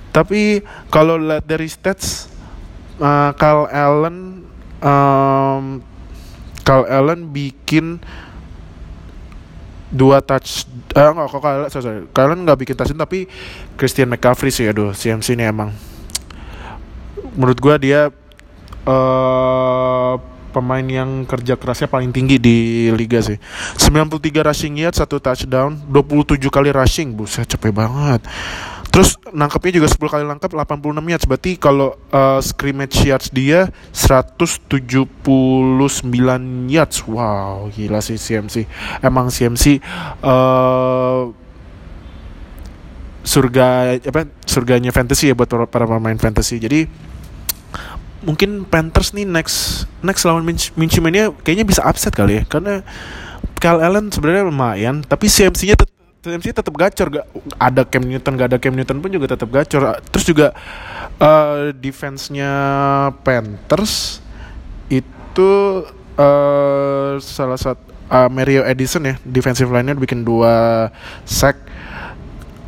Tapi 0.10 0.66
kalau 0.90 1.22
dari 1.46 1.70
stats 1.70 2.34
uh, 2.98 3.30
Kyle 3.38 3.70
Allen 3.70 4.33
um, 4.84 5.80
Kyle 6.63 6.88
Allen 6.88 7.32
bikin 7.32 8.04
dua 9.94 10.20
touch 10.25 10.66
eh 10.98 11.06
enggak 11.06 11.30
kok 11.30 11.42
kalian 11.42 11.70
sorry, 11.70 11.86
sorry. 11.86 12.02
kalian 12.10 12.40
nggak 12.44 12.60
bikin 12.66 12.75
touchdown 12.75 13.06
tapi 13.06 13.30
Christian 13.78 14.10
McCaffrey 14.10 14.50
sih 14.50 14.68
aduh 14.68 14.92
CMC 14.92 15.38
ini 15.38 15.46
emang. 15.48 15.70
Menurut 17.34 17.58
gua 17.62 17.75
dia 17.78 18.10
uh, 18.86 20.13
pemain 20.54 20.86
yang 20.86 21.25
kerja 21.25 21.58
kerasnya 21.58 21.90
paling 21.90 22.13
tinggi 22.13 22.38
di 22.38 22.90
liga 22.94 23.22
sih. 23.22 23.38
93 23.78 24.22
rushing 24.46 24.74
yards 24.82 25.02
satu 25.02 25.18
touchdown 25.18 25.78
27 25.90 26.42
kali 26.50 26.70
rushing 26.70 27.13
buset 27.13 27.50
capek 27.50 27.74
banget 27.74 28.22
Terus 28.94 29.18
nangkepnya 29.34 29.82
juga 29.82 29.90
10 29.90 30.06
kali 30.06 30.24
nangkep 30.30 30.54
86 30.54 31.02
yards. 31.02 31.26
Berarti 31.26 31.52
kalau 31.58 31.98
uh, 32.14 32.38
scrimmage 32.46 33.02
yards 33.02 33.34
dia 33.34 33.74
179 33.90 34.70
yards. 36.70 36.98
Wow, 37.10 37.74
gila 37.74 38.06
sih 38.06 38.22
CMC. 38.22 38.70
Emang 39.02 39.34
CMC 39.34 39.82
uh, 40.22 40.30
eh, 40.30 41.24
surga 43.26 43.98
apa 43.98 44.30
surganya 44.46 44.94
fantasy 44.94 45.34
ya 45.34 45.34
buat 45.34 45.50
para 45.50 45.90
pemain 45.90 46.22
fantasy. 46.22 46.62
Jadi 46.62 46.86
mungkin 48.24 48.64
Panthers 48.64 49.12
nih 49.12 49.28
next 49.28 49.90
next 50.00 50.24
lawan 50.24 50.48
Minshew 50.48 51.04
Mania 51.04 51.34
kayaknya 51.44 51.68
bisa 51.68 51.82
upset 51.84 52.16
kali 52.16 52.40
ya 52.40 52.44
karena 52.48 52.80
Kyle 53.60 53.84
Allen 53.84 54.12
sebenarnya 54.12 54.48
lumayan 54.48 55.04
tapi 55.04 55.28
CMC-nya 55.28 55.76
TMC 56.24 56.56
tetap 56.56 56.72
gacor 56.72 57.08
gak 57.20 57.27
ada 57.60 57.84
Cam 57.84 58.03
Newton 58.08 58.34
gak 58.39 58.48
ada 58.56 58.58
Cam 58.58 58.72
Newton 58.72 59.03
pun 59.03 59.12
juga 59.12 59.36
tetap 59.36 59.51
gacor. 59.51 60.00
Terus 60.08 60.25
juga 60.25 60.48
uh, 61.20 61.75
defense-nya 61.75 62.51
Panthers 63.27 64.24
itu 64.88 65.51
uh, 66.15 67.20
salah 67.20 67.60
satu 67.60 67.84
uh, 68.08 68.32
Mario 68.32 68.63
Edison 68.63 69.03
ya 69.03 69.20
defensive 69.27 69.68
line-nya 69.68 70.00
bikin 70.00 70.24
dua 70.24 70.88
sack. 71.27 71.60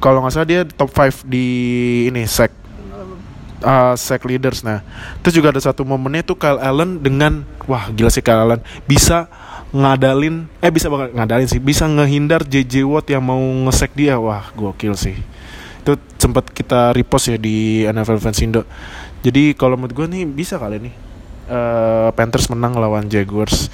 Kalau 0.03 0.19
nggak 0.19 0.33
salah 0.35 0.49
dia 0.51 0.67
top 0.67 0.91
5 0.91 1.23
di 1.23 1.47
ini 2.11 2.27
sack 2.27 2.65
uh, 3.65 3.93
sack 3.97 4.21
leaders 4.23 4.61
nah 4.61 4.85
terus 5.25 5.33
juga 5.33 5.49
ada 5.49 5.61
satu 5.61 5.81
momennya 5.81 6.21
tuh 6.21 6.37
Kyle 6.37 6.61
Allen 6.61 7.01
dengan 7.01 7.41
wah 7.65 7.89
gila 7.89 8.13
sih 8.13 8.21
Kyle 8.21 8.45
Allen 8.45 8.61
bisa 8.85 9.25
ngadalin 9.73 10.45
eh 10.61 10.69
bisa 10.69 10.91
banget 10.91 11.15
ngadalin 11.15 11.47
sih. 11.49 11.61
Bisa 11.61 11.87
ngehindar 11.89 12.45
JJ 12.45 12.85
Watt 12.85 13.07
yang 13.09 13.23
mau 13.25 13.39
ngesek 13.39 13.95
dia. 13.97 14.19
Wah 14.19 14.51
gokil 14.53 14.93
sih. 14.93 15.17
Itu 15.81 15.97
sempat 16.17 16.49
kita 16.49 16.93
repost 16.93 17.29
ya 17.29 17.37
di 17.37 17.85
NFL 17.85 18.21
Fans 18.21 18.41
Indo. 18.41 18.65
Jadi 19.25 19.57
kalau 19.57 19.77
menurut 19.79 19.95
gue 19.95 20.07
nih 20.11 20.23
bisa 20.27 20.61
kali 20.61 20.77
nih. 20.77 20.95
Uh, 21.45 22.09
Panthers 22.17 22.49
menang 22.49 22.73
lawan 22.73 23.05
Jaguars. 23.09 23.69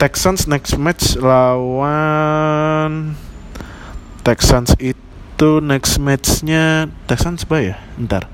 Texans 0.00 0.48
next 0.48 0.80
match 0.80 1.20
lawan 1.20 3.12
Texans 4.24 4.72
itu 4.80 5.60
next 5.60 6.00
matchnya 6.00 6.88
Texans 7.04 7.44
apa 7.44 7.56
ya? 7.60 7.76
Ntar 8.00 8.24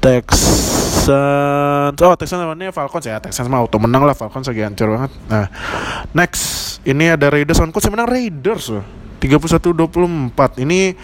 Texans 0.00 0.97
oh 1.12 2.14
Texans 2.18 2.40
lawannya 2.42 2.72
Falcons 2.74 3.06
ya. 3.06 3.16
Texans 3.22 3.48
mau 3.48 3.64
auto 3.64 3.80
menang 3.80 4.04
lah. 4.04 4.12
Falcons 4.12 4.48
lagi 4.48 4.62
hancur 4.64 4.92
banget. 4.94 5.12
Nah 5.28 5.46
next. 6.12 6.66
Ini 6.86 7.18
ada 7.18 7.28
Raiders 7.28 7.60
on 7.60 7.74
coach 7.74 7.88
menang 7.90 8.08
Raiders 8.08 8.72
loh. 8.72 8.84
31-24 9.18 10.62
ini 10.62 10.94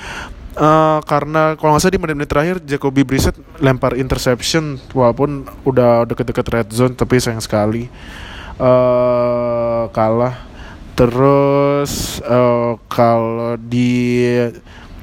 uh, 0.55 1.03
karena 1.03 1.59
kalau 1.59 1.75
nggak 1.75 1.83
salah 1.83 1.95
di 1.99 2.01
menit-menit 2.01 2.31
terakhir 2.31 2.57
Jacoby 2.63 3.03
Brissett 3.03 3.37
lempar 3.59 3.99
interception. 3.99 4.79
Walaupun 4.95 5.45
udah 5.67 6.07
deket-deket 6.09 6.47
red 6.49 6.69
zone 6.73 6.95
tapi 6.95 7.19
sayang 7.21 7.43
sekali. 7.43 7.91
Uh, 8.57 9.91
kalah. 9.91 10.47
Terus 10.95 12.23
uh, 12.23 12.79
kalau 12.87 13.59
di 13.59 14.31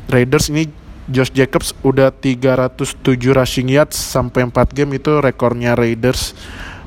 Raiders 0.07 0.47
ini 0.47 0.80
Josh 1.11 1.35
Jacobs 1.35 1.75
udah 1.83 2.09
307 2.15 3.03
rushing 3.35 3.67
yards 3.67 3.99
sampai 3.99 4.47
4 4.47 4.55
game 4.71 4.97
itu 4.97 5.19
rekornya 5.19 5.75
Raiders 5.75 6.33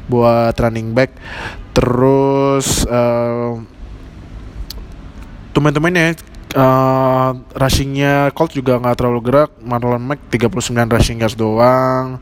buat 0.09 0.57
running 0.57 0.97
back. 0.97 1.12
Terus 1.76 2.88
uh, 2.88 3.61
teman-temannya 5.52 6.16
uh, 6.57 7.33
rushingnya 7.54 8.33
Colt 8.33 8.57
juga 8.57 8.81
nggak 8.81 8.97
terlalu 8.97 9.21
gerak. 9.23 9.50
Marlon 9.61 10.02
Mack 10.02 10.33
39 10.33 10.73
rushing 10.88 11.19
yards 11.21 11.37
doang. 11.37 12.19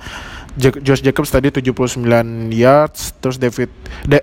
Josh 0.59 1.01
Jacobs 1.01 1.33
tadi 1.33 1.49
79 1.49 2.05
yards, 2.53 3.17
terus 3.25 3.41
David 3.41 3.73
De 4.05 4.21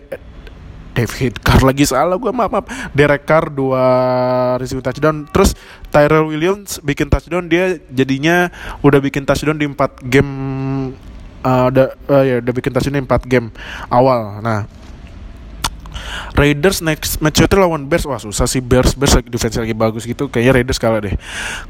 David 1.00 1.40
Carr 1.40 1.64
lagi 1.64 1.88
salah 1.88 2.20
gue 2.20 2.28
maaf 2.28 2.52
maaf. 2.52 2.68
Derek 2.92 3.24
Carr 3.24 3.48
dua 3.48 3.84
receiving 4.60 4.84
touchdown. 4.84 5.24
Terus 5.32 5.56
Tyrell 5.88 6.28
Williams 6.28 6.84
bikin 6.84 7.08
touchdown 7.08 7.48
dia 7.48 7.80
jadinya 7.88 8.52
udah 8.84 9.00
bikin 9.00 9.24
touchdown 9.24 9.56
di 9.56 9.64
empat 9.64 10.04
game 10.04 10.32
uh, 11.48 11.72
uh, 11.72 12.24
ya 12.28 12.44
udah 12.44 12.52
bikin 12.52 12.76
touchdown 12.76 13.00
di 13.00 13.04
empat 13.08 13.24
game 13.32 13.48
awal. 13.88 14.44
Nah 14.44 14.68
Raiders 16.36 16.84
next 16.84 17.24
match 17.24 17.40
itu 17.40 17.56
lawan 17.56 17.88
Bears. 17.88 18.04
Wah 18.04 18.20
susah 18.20 18.44
sih 18.44 18.60
Bears 18.60 18.92
Bears 19.00 19.16
lagi 19.16 19.32
defense 19.32 19.56
lagi 19.56 19.72
bagus 19.72 20.04
gitu. 20.04 20.28
Kayaknya 20.28 20.52
Raiders 20.60 20.80
kalah 20.84 21.00
deh. 21.00 21.16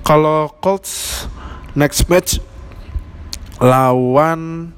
Kalau 0.01 0.50
Colts 0.57 1.25
next 1.77 2.09
match 2.09 2.41
lawan 3.62 4.71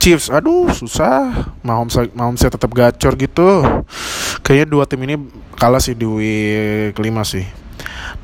Chiefs. 0.00 0.32
Aduh 0.32 0.72
susah. 0.72 1.52
Mahomes 1.60 2.08
Mahomes 2.16 2.40
tetap 2.40 2.72
gacor 2.72 3.12
gitu. 3.20 3.48
Kayaknya 4.40 4.66
dua 4.70 4.84
tim 4.88 5.00
ini 5.04 5.20
kalah 5.60 5.82
sih 5.82 5.92
di 5.92 6.08
week 6.08 6.96
kelima 6.96 7.26
sih. 7.26 7.44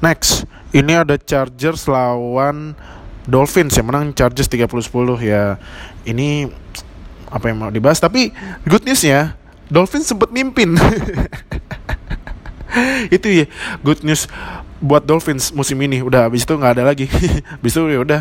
Next 0.01 0.49
ini 0.73 0.97
ada 0.97 1.21
Chargers 1.21 1.85
lawan 1.91 2.73
Dolphins 3.29 3.77
yang 3.77 3.93
menang 3.93 4.17
Chargers 4.17 4.49
30-10 4.49 5.21
ya 5.21 5.61
ini 6.09 6.49
apa 7.29 7.53
yang 7.53 7.61
mau 7.61 7.71
dibahas? 7.71 8.01
Tapi 8.01 8.33
good 8.65 8.89
news 8.89 9.05
ya 9.05 9.37
Dolphins 9.69 10.09
sempat 10.11 10.33
mimpin. 10.33 10.75
Itu 13.17 13.29
ya 13.31 13.47
good 13.83 14.03
news 14.07 14.31
buat 14.81 15.05
Dolphins 15.05 15.53
musim 15.53 15.77
ini. 15.85 16.01
Udah 16.01 16.27
habis 16.27 16.43
itu 16.43 16.57
nggak 16.57 16.81
ada 16.81 16.85
lagi. 16.89 17.07
Habis 17.59 17.73
itu 17.77 17.83
ya 17.91 18.01
udah 18.01 18.21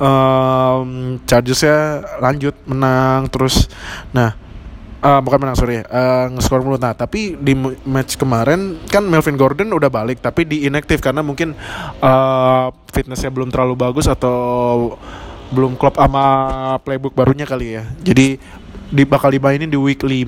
um, 0.00 1.20
Chargersnya 1.24 2.04
lanjut 2.20 2.54
menang 2.68 3.28
terus 3.28 3.68
nah 4.12 4.36
uh, 5.02 5.20
bukan 5.20 5.38
menang 5.42 5.56
sorry 5.56 5.82
uh, 5.84 6.32
ngeskor 6.32 6.62
mulu 6.64 6.80
nah 6.80 6.92
tapi 6.96 7.36
di 7.36 7.54
match 7.84 8.16
kemarin 8.16 8.80
kan 8.88 9.04
Melvin 9.04 9.38
Gordon 9.38 9.72
udah 9.72 9.88
balik 9.92 10.20
tapi 10.24 10.48
di 10.48 10.66
inactive 10.66 11.00
karena 11.00 11.20
mungkin 11.20 11.52
uh, 12.00 12.72
fitnessnya 12.90 13.30
belum 13.30 13.52
terlalu 13.52 13.74
bagus 13.76 14.08
atau 14.08 14.96
belum 15.52 15.78
klop 15.78 15.94
sama 15.94 16.24
playbook 16.82 17.14
barunya 17.14 17.46
kali 17.46 17.78
ya. 17.78 17.86
Jadi 18.02 18.34
di 18.86 19.02
bakal 19.02 19.34
dimainin 19.34 19.70
di 19.70 19.78
week 19.78 20.02
5 20.02 20.26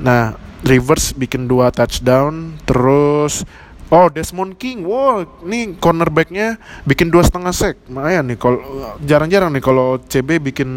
nah 0.00 0.36
Rivers 0.64 1.12
bikin 1.12 1.44
dua 1.44 1.68
touchdown 1.68 2.56
terus 2.64 3.44
Oh 3.94 4.10
Desmond 4.10 4.58
King, 4.58 4.82
wow, 4.82 5.22
ini 5.46 5.78
cornerbacknya 5.78 6.58
bikin 6.82 7.14
dua 7.14 7.22
setengah 7.22 7.54
sek, 7.54 7.78
lumayan 7.86 8.26
nih. 8.26 8.34
Kalau 8.34 8.58
jarang-jarang 9.06 9.54
nih 9.54 9.62
kalau 9.62 10.02
CB 10.02 10.50
bikin 10.50 10.70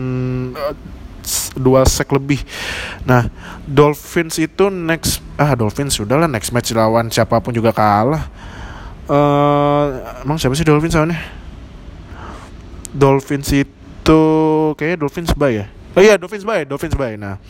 uh, 0.53 0.77
dua 1.57 1.81
sek 1.89 2.13
lebih. 2.13 2.37
Nah, 3.09 3.25
Dolphins 3.65 4.37
itu 4.37 4.69
next, 4.69 5.25
ah 5.33 5.57
Dolphins 5.57 5.97
sudah 5.97 6.21
lah 6.21 6.29
next 6.29 6.53
match 6.53 6.69
lawan 6.77 7.09
siapa 7.09 7.41
pun 7.41 7.57
juga 7.57 7.73
kalah. 7.73 8.29
Uh, 9.09 10.21
emang 10.21 10.37
siapa 10.37 10.53
sih 10.53 10.61
Dolphins 10.61 10.93
lawannya? 10.93 11.17
Dolphins 12.93 13.49
itu 13.49 14.21
kayaknya 14.77 14.97
Dolphins 15.01 15.33
bay 15.33 15.65
ya. 15.65 15.73
Oh 15.97 16.05
iya 16.05 16.21
Dolphins 16.21 16.45
bay, 16.45 16.69
Dolphins 16.69 16.93
bay. 16.93 17.17
Nah, 17.17 17.41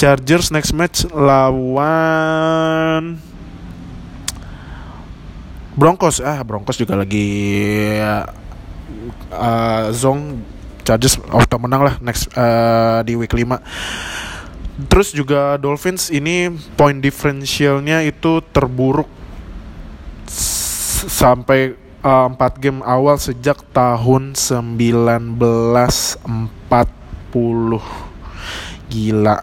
Chargers 0.00 0.48
next 0.48 0.72
match 0.72 1.04
lawan 1.12 3.20
Broncos. 5.80 6.20
Ah 6.20 6.44
Broncos 6.44 6.76
juga 6.76 7.00
lagi 7.00 7.24
uh, 9.32 9.88
zong 9.96 10.44
Chargers 10.84 11.16
auto 11.32 11.56
menang 11.56 11.82
lah 11.88 11.96
next 12.04 12.28
uh, 12.36 13.00
di 13.04 13.16
week 13.16 13.32
5 13.32 13.56
Terus 14.88 15.12
juga 15.12 15.60
Dolphins 15.60 16.08
ini 16.08 16.48
point 16.76 16.96
differentialnya 16.96 18.00
itu 18.04 18.40
terburuk 18.48 19.08
sampai 21.08 21.76
uh, 22.00 22.28
4 22.32 22.36
game 22.56 22.80
awal 22.80 23.20
sejak 23.20 23.60
tahun 23.76 24.32
1940 24.32 26.24
Gila 28.90 29.36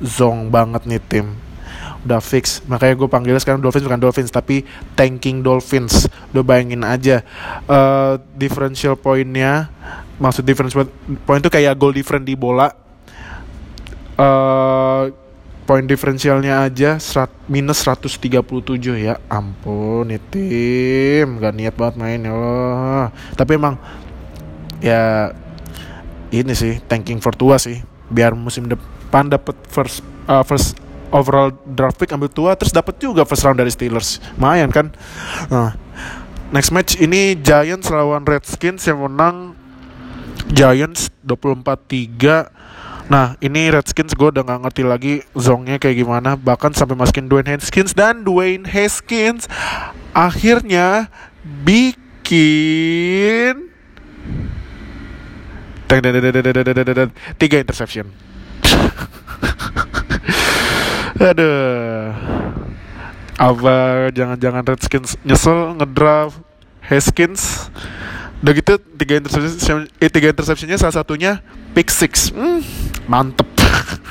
Zong 0.00 0.48
banget 0.48 0.82
nih 0.88 1.00
tim 1.04 1.43
udah 2.04 2.20
fix 2.20 2.60
makanya 2.68 3.00
gue 3.00 3.08
panggilnya 3.08 3.40
sekarang 3.40 3.64
Dolphins 3.64 3.88
bukan 3.88 4.00
Dolphins 4.00 4.30
tapi 4.30 4.62
tanking 4.92 5.40
Dolphins. 5.40 6.06
Udah 6.30 6.44
bayangin 6.44 6.84
aja 6.84 7.24
uh, 7.66 8.20
differential 8.36 8.94
pointnya 8.94 9.72
maksud 10.20 10.46
differential 10.46 10.86
point 11.24 11.42
itu 11.42 11.50
kayak 11.50 11.74
goal 11.80 11.96
different 11.96 12.28
di 12.28 12.36
bola. 12.36 12.70
Uh, 14.14 15.10
point 15.64 15.88
differentialnya 15.88 16.68
aja 16.68 17.00
serat, 17.00 17.32
minus 17.48 17.80
137 17.88 18.20
ya 19.00 19.16
ampun 19.32 20.12
nih 20.12 20.20
tim 20.28 21.40
gak 21.40 21.56
niat 21.56 21.74
banget 21.74 21.94
main 21.96 22.20
ya 22.20 22.32
Allah. 22.36 23.08
Tapi 23.32 23.50
emang 23.56 23.74
ya 24.84 25.32
ini 26.28 26.52
sih 26.52 26.84
tanking 26.84 27.24
for 27.24 27.32
tua 27.32 27.56
sih 27.56 27.80
biar 28.12 28.36
musim 28.36 28.68
depan 28.68 29.32
dapat 29.32 29.56
first 29.72 30.04
uh, 30.28 30.44
first 30.44 30.76
overall 31.14 31.54
draft 31.62 32.02
pick 32.02 32.10
ambil 32.10 32.26
tua 32.26 32.58
terus 32.58 32.74
dapat 32.74 32.98
juga 32.98 33.22
first 33.22 33.46
round 33.46 33.62
dari 33.62 33.70
Steelers 33.70 34.18
lumayan 34.34 34.74
kan 34.74 34.90
nah, 35.46 35.78
next 36.50 36.74
match 36.74 36.98
ini 36.98 37.38
Giants 37.38 37.86
lawan 37.88 38.26
Redskins 38.26 38.82
yang 38.90 39.06
menang 39.06 39.54
Giants 40.50 41.14
24-3 41.24 42.50
Nah 43.04 43.36
ini 43.44 43.68
Redskins 43.68 44.16
gue 44.16 44.32
udah 44.32 44.48
gak 44.48 44.64
ngerti 44.64 44.80
lagi 44.80 45.20
zongnya 45.36 45.76
kayak 45.76 46.04
gimana 46.04 46.40
Bahkan 46.40 46.72
sampai 46.72 46.96
masukin 46.96 47.28
Dwayne 47.28 47.52
Haskins 47.52 47.92
Dan 47.92 48.24
Dwayne 48.24 48.64
Haskins 48.64 49.44
akhirnya 50.14 51.10
bikin 51.44 52.14
tiga 57.36 57.56
interception 57.58 58.06
Aduh. 61.24 62.12
Apa 63.40 64.08
jangan-jangan 64.12 64.60
Redskins 64.60 65.16
nyesel 65.24 65.72
ngedraft 65.80 66.36
Haskins? 66.84 67.72
Udah 68.44 68.52
gitu 68.52 68.76
tiga 69.00 69.16
interception, 69.16 69.88
eh, 70.04 70.12
tiga 70.12 70.28
interceptionnya 70.28 70.76
salah 70.76 71.00
satunya 71.00 71.40
pick 71.72 71.88
six. 71.88 72.28
Hmm, 72.28 72.60
mantep. 73.08 73.48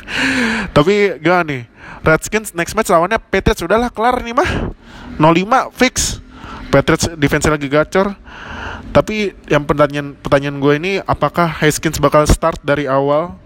Tapi 0.75 1.21
gak 1.21 1.45
nih? 1.45 1.69
Redskins 2.01 2.51
next 2.57 2.73
match 2.73 2.89
lawannya 2.89 3.21
Patriots 3.21 3.61
udahlah 3.61 3.93
kelar 3.93 4.17
nih 4.25 4.33
mah. 4.33 4.73
05 5.21 5.69
fix. 5.77 6.17
Patriots 6.73 7.13
defense 7.13 7.45
lagi 7.45 7.69
gacor. 7.69 8.17
Tapi 8.89 9.37
yang 9.53 9.69
pertanyaan 9.69 10.17
pertanyaan 10.17 10.57
gue 10.57 10.73
ini 10.81 10.91
apakah 11.05 11.45
Haskins 11.45 12.01
bakal 12.01 12.25
start 12.25 12.57
dari 12.65 12.89
awal 12.89 13.37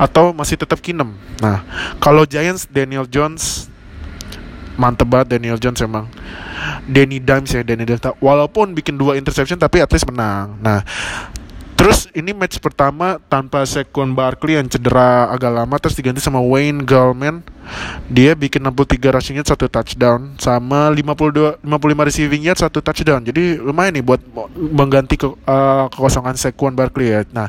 atau 0.00 0.32
masih 0.32 0.56
tetap 0.56 0.80
Kinem. 0.80 1.12
Nah, 1.44 1.60
kalau 2.00 2.24
Giants 2.24 2.64
Daniel 2.64 3.04
Jones 3.04 3.68
mantep 4.80 5.04
banget 5.04 5.36
Daniel 5.36 5.60
Jones 5.60 5.84
emang. 5.84 6.08
Danny 6.88 7.20
Dimes 7.20 7.52
ya 7.52 7.60
Danny 7.60 7.84
Dimes. 7.84 8.00
Walaupun 8.16 8.72
bikin 8.72 8.96
dua 8.96 9.20
interception 9.20 9.60
tapi 9.60 9.84
at 9.84 9.92
least 9.92 10.08
menang. 10.08 10.56
Nah, 10.64 10.80
Terus 11.80 12.12
ini 12.12 12.36
match 12.36 12.60
pertama 12.60 13.16
tanpa 13.32 13.64
Saquon 13.64 14.12
Barkley 14.12 14.60
yang 14.60 14.68
cedera 14.68 15.32
agak 15.32 15.48
lama 15.48 15.80
terus 15.80 15.96
diganti 15.96 16.20
sama 16.20 16.36
Wayne 16.36 16.84
Gallman. 16.84 17.40
Dia 18.04 18.36
bikin 18.36 18.60
63 18.60 19.16
rushing 19.16 19.40
yard 19.40 19.48
satu 19.48 19.64
touchdown 19.64 20.36
sama 20.36 20.92
52 20.92 21.64
55 21.64 21.64
receiving 22.04 22.44
yard 22.44 22.60
satu 22.60 22.84
touchdown. 22.84 23.24
Jadi 23.24 23.56
lumayan 23.56 23.96
nih 23.96 24.04
buat 24.04 24.20
mengganti 24.60 25.16
ke, 25.16 25.24
uh, 25.24 25.88
kekosongan 25.88 26.36
Saquon 26.36 26.76
Barkley 26.76 27.16
ya. 27.16 27.24
Nah, 27.32 27.48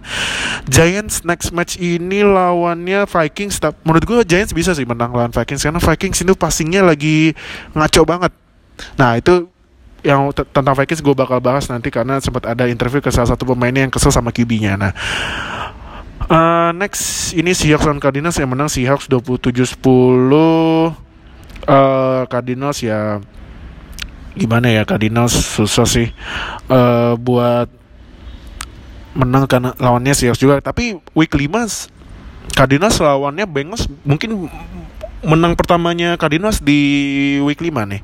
Giants 0.64 1.28
next 1.28 1.52
match 1.52 1.76
ini 1.76 2.24
lawannya 2.24 3.04
Vikings. 3.12 3.60
Menurut 3.84 4.04
gue 4.08 4.20
Giants 4.24 4.56
bisa 4.56 4.72
sih 4.72 4.88
menang 4.88 5.12
lawan 5.12 5.36
Vikings 5.36 5.68
karena 5.68 5.84
Vikings 5.84 6.24
itu 6.24 6.40
passingnya 6.40 6.88
lagi 6.88 7.36
ngaco 7.76 8.08
banget. 8.08 8.32
Nah, 8.96 9.20
itu 9.20 9.51
yang 10.02 10.34
tentang 10.34 10.74
Vikings 10.74 11.02
gue 11.06 11.14
bakal 11.14 11.38
bahas 11.38 11.70
nanti 11.70 11.94
karena 11.94 12.18
sempat 12.18 12.50
ada 12.50 12.66
interview 12.66 13.02
ke 13.02 13.14
salah 13.14 13.30
satu 13.30 13.46
pemainnya 13.54 13.86
yang 13.86 13.94
kesel 13.94 14.10
sama 14.10 14.34
QB-nya. 14.34 14.74
Nah, 14.78 14.92
uh, 16.26 16.70
next 16.74 17.34
ini 17.38 17.54
Seahawks 17.54 17.86
dan 17.86 18.02
Cardinals 18.02 18.38
yang 18.42 18.50
menang 18.50 18.70
Seahawks 18.70 19.06
27-10. 19.06 19.78
Uh, 21.62 22.26
Cardinals 22.26 22.82
ya 22.82 23.22
gimana 24.34 24.74
ya 24.74 24.82
Cardinals 24.82 25.36
susah 25.38 25.86
sih 25.86 26.10
uh, 26.72 27.14
buat 27.20 27.70
menang 29.14 29.46
karena 29.46 29.78
lawannya 29.78 30.18
Seahawks 30.18 30.42
juga. 30.42 30.58
Tapi 30.66 30.98
week 31.14 31.34
5 31.38 32.58
Cardinals 32.58 32.98
lawannya 32.98 33.46
Bengals 33.46 33.86
mungkin 34.02 34.50
menang 35.22 35.54
pertamanya 35.54 36.18
Cardinals 36.18 36.58
di 36.58 36.80
week 37.46 37.62
5 37.62 37.70
nih. 37.86 38.02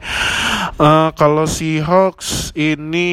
Uh, 0.78 1.10
kalau 1.18 1.50
Seahawks 1.50 2.54
ini 2.54 3.10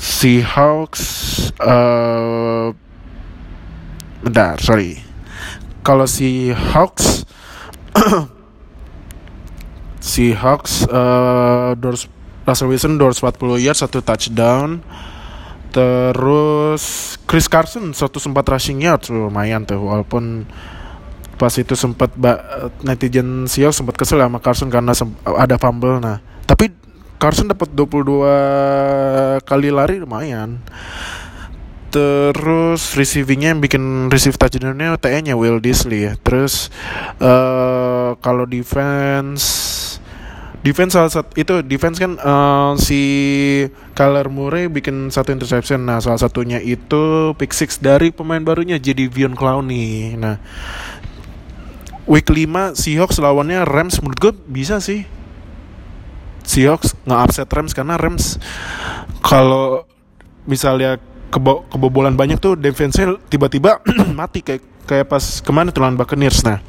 Seahawks 0.00 1.04
uh, 1.60 2.72
bentar, 4.24 4.56
sorry. 4.56 5.04
Kalau 5.84 6.08
Seahawks 6.08 7.28
Seahawks 10.00 10.88
uh, 10.88 11.76
doors 11.76 12.08
Russell 12.48 12.72
Wilson 12.72 12.96
doors 12.96 13.20
40 13.20 13.60
yards 13.60 13.84
satu 13.84 14.00
touchdown. 14.00 14.80
Terus 15.76 17.20
Chris 17.28 17.52
Carson 17.52 17.92
satu 17.92 18.16
sempat 18.16 18.48
rushing 18.48 18.80
yards 18.80 19.12
lumayan 19.12 19.68
tuh 19.68 19.76
walaupun 19.76 20.48
pas 21.36 21.52
itu 21.52 21.76
sempat 21.76 22.12
netizen 22.80 23.44
Seahawks 23.44 23.84
sempat 23.84 23.94
kesel 24.00 24.20
sama 24.20 24.40
Carson 24.40 24.72
karena 24.72 24.92
ada 25.36 25.56
fumble 25.60 26.00
nah. 26.00 26.20
Tapi 26.48 26.72
Carson 27.16 27.48
dapat 27.48 27.72
22 27.72 29.44
kali 29.44 29.68
lari 29.72 29.96
lumayan. 30.00 30.60
Terus 31.88 32.92
receivingnya 32.92 33.56
yang 33.56 33.62
bikin 33.64 34.12
receive 34.12 34.36
touchdownnya 34.36 35.00
TE 35.00 35.18
nya 35.24 35.32
Will 35.32 35.64
Disley 35.64 36.12
ya. 36.12 36.12
Terus 36.20 36.68
uh, 37.24 38.12
kalau 38.20 38.44
defense 38.44 39.44
defense 40.60 40.98
salah 40.98 41.08
satu 41.14 41.30
itu 41.38 41.62
defense 41.62 42.02
kan 42.02 42.18
uh, 42.18 42.74
si 42.74 43.00
Kyler 43.94 44.26
Murray 44.26 44.66
bikin 44.66 45.14
satu 45.14 45.30
interception. 45.30 45.86
Nah 45.86 46.02
salah 46.02 46.18
satunya 46.18 46.58
itu 46.58 47.32
pick 47.38 47.54
six 47.54 47.78
dari 47.78 48.10
pemain 48.10 48.42
barunya 48.42 48.76
jadi 48.76 49.06
Vion 49.06 49.38
Clowney. 49.38 50.18
Nah 50.18 50.42
week 52.06 52.30
5 52.30 52.78
Seahawks 52.78 53.18
lawannya 53.18 53.66
Rams. 53.66 53.98
Menurut 54.00 54.18
gue 54.18 54.32
bisa 54.46 54.78
sih. 54.78 55.04
Seahawks 56.46 56.94
nggak 57.02 57.20
upset 57.26 57.50
Rams 57.50 57.74
karena 57.74 57.98
Rams 57.98 58.38
kalau 59.18 59.82
misalnya 60.46 61.02
kebo 61.34 61.66
kebobolan 61.66 62.14
banyak 62.14 62.38
tuh 62.38 62.54
defense 62.54 63.02
tiba-tiba 63.26 63.82
mati 64.18 64.46
kayak 64.46 64.62
kayak 64.86 65.10
pas 65.10 65.42
ke 65.42 65.50
mana 65.50 65.74
tuh 65.74 65.82
lawan 65.82 65.98
Buccaneers. 65.98 66.46
Nah 66.46 66.62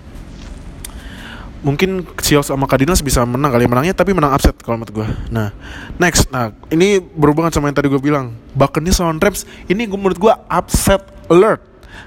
mungkin 1.61 2.09
Seahawks 2.17 2.49
sama 2.49 2.65
Cardinals 2.65 3.05
bisa 3.05 3.21
menang 3.21 3.53
kali 3.53 3.69
menangnya 3.69 3.93
tapi 3.93 4.17
menang 4.17 4.33
upset 4.33 4.57
kalau 4.65 4.81
menurut 4.81 5.05
gue 5.05 5.07
nah 5.29 5.53
next. 6.01 6.33
Nah 6.33 6.49
ini 6.73 6.97
berhubungan 6.97 7.53
sama 7.53 7.69
yang 7.69 7.77
tadi 7.77 7.93
gue 7.93 8.01
bilang. 8.01 8.33
Buccaneers 8.57 8.97
lawan 8.97 9.21
Rams 9.21 9.45
ini 9.69 9.85
menurut 9.85 10.17
gue 10.17 10.33
upset 10.49 11.05
alert 11.29 11.61